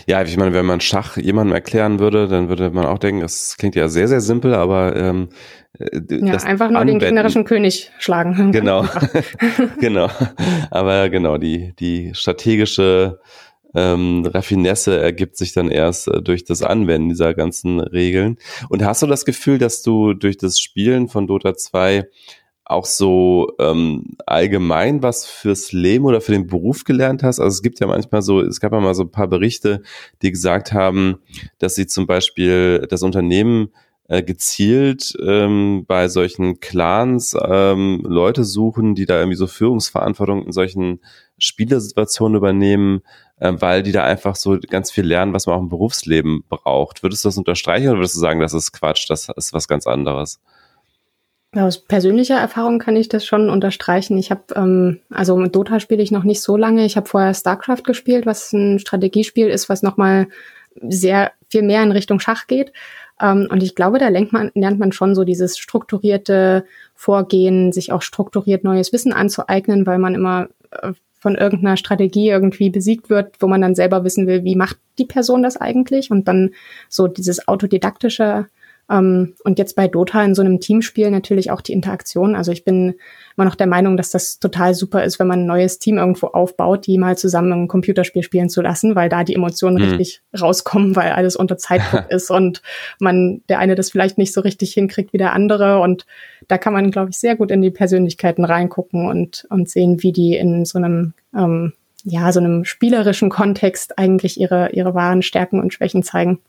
[0.05, 3.55] Ja, ich meine, wenn man Schach jemandem erklären würde, dann würde man auch denken, es
[3.57, 5.29] klingt ja sehr, sehr simpel, aber ähm,
[5.79, 8.51] äh, ja, einfach nur Anwenden, den gegnerischen König schlagen.
[8.51, 8.85] Genau,
[9.79, 10.09] genau.
[10.69, 13.19] Aber genau, die, die strategische
[13.75, 18.37] ähm, Raffinesse ergibt sich dann erst äh, durch das Anwenden dieser ganzen Regeln.
[18.69, 22.07] Und hast du das Gefühl, dass du durch das Spielen von Dota 2
[22.65, 27.39] auch so ähm, allgemein was fürs Leben oder für den Beruf gelernt hast?
[27.39, 29.81] Also es gibt ja manchmal so, es gab ja mal so ein paar Berichte,
[30.21, 31.17] die gesagt haben,
[31.57, 33.69] dass sie zum Beispiel das Unternehmen
[34.07, 40.51] äh, gezielt ähm, bei solchen Clans ähm, Leute suchen, die da irgendwie so Führungsverantwortung in
[40.51, 40.99] solchen
[41.39, 43.01] Spielesituationen übernehmen,
[43.39, 47.03] äh, weil die da einfach so ganz viel lernen, was man auch im Berufsleben braucht.
[47.03, 49.87] Würdest du das unterstreichen oder würdest du sagen, das ist Quatsch, das ist was ganz
[49.87, 50.39] anderes?
[51.55, 54.17] Aus persönlicher Erfahrung kann ich das schon unterstreichen.
[54.19, 56.85] Ich habe, ähm, also mit Dota spiele ich noch nicht so lange.
[56.85, 60.27] Ich habe vorher StarCraft gespielt, was ein Strategiespiel ist, was nochmal
[60.87, 62.71] sehr viel mehr in Richtung Schach geht.
[63.19, 67.91] Ähm, und ich glaube, da lernt man, lernt man schon so dieses strukturierte Vorgehen, sich
[67.91, 73.35] auch strukturiert neues Wissen anzueignen, weil man immer äh, von irgendeiner Strategie irgendwie besiegt wird,
[73.39, 76.11] wo man dann selber wissen will, wie macht die Person das eigentlich?
[76.11, 76.51] Und dann
[76.87, 78.47] so dieses autodidaktische
[78.89, 82.35] ähm, und jetzt bei Dota in so einem Teamspiel natürlich auch die Interaktion.
[82.35, 82.95] Also ich bin
[83.37, 86.27] immer noch der Meinung, dass das total super ist, wenn man ein neues Team irgendwo
[86.27, 89.83] aufbaut, die mal zusammen ein Computerspiel spielen zu lassen, weil da die Emotionen mhm.
[89.83, 92.61] richtig rauskommen, weil alles unter Zeitdruck ist und
[92.99, 95.79] man der eine das vielleicht nicht so richtig hinkriegt wie der andere.
[95.79, 96.05] Und
[96.47, 100.11] da kann man, glaube ich, sehr gut in die Persönlichkeiten reingucken und, und sehen, wie
[100.11, 101.73] die in so einem ähm,
[102.05, 106.39] ja, so einem spielerischen Kontext eigentlich ihre, ihre wahren Stärken und Schwächen zeigen.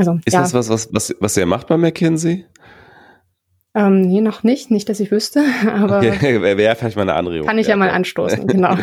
[0.00, 0.40] Also, ist ja.
[0.40, 2.46] das was, was, was, was ihr macht bei McKinsey?
[3.74, 4.70] Ähm, nee, noch nicht.
[4.70, 5.98] Nicht, dass ich wüsste, aber.
[5.98, 7.46] Okay, Wäre vielleicht mal eine Anregung.
[7.46, 8.74] Kann ich ja, ja mal anstoßen, genau.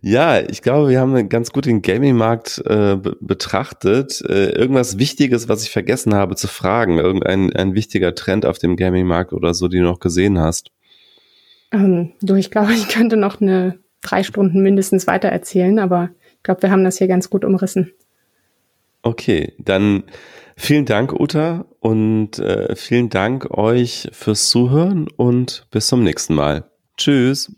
[0.00, 4.22] Ja, ich glaube, wir haben ganz gut den Gaming-Markt äh, betrachtet.
[4.26, 8.76] Äh, irgendwas Wichtiges, was ich vergessen habe zu fragen, irgendein ein wichtiger Trend auf dem
[8.76, 10.70] Gaming-Markt oder so, die du noch gesehen hast.
[11.72, 16.10] Ähm, du, ich glaube, ich könnte noch eine drei Stunden mindestens weiter erzählen, aber
[16.46, 17.92] glaube, wir haben das hier ganz gut umrissen.
[19.06, 20.02] Okay, dann
[20.56, 26.68] vielen Dank, Uta, und äh, vielen Dank euch fürs Zuhören und bis zum nächsten Mal.
[26.96, 27.52] Tschüss.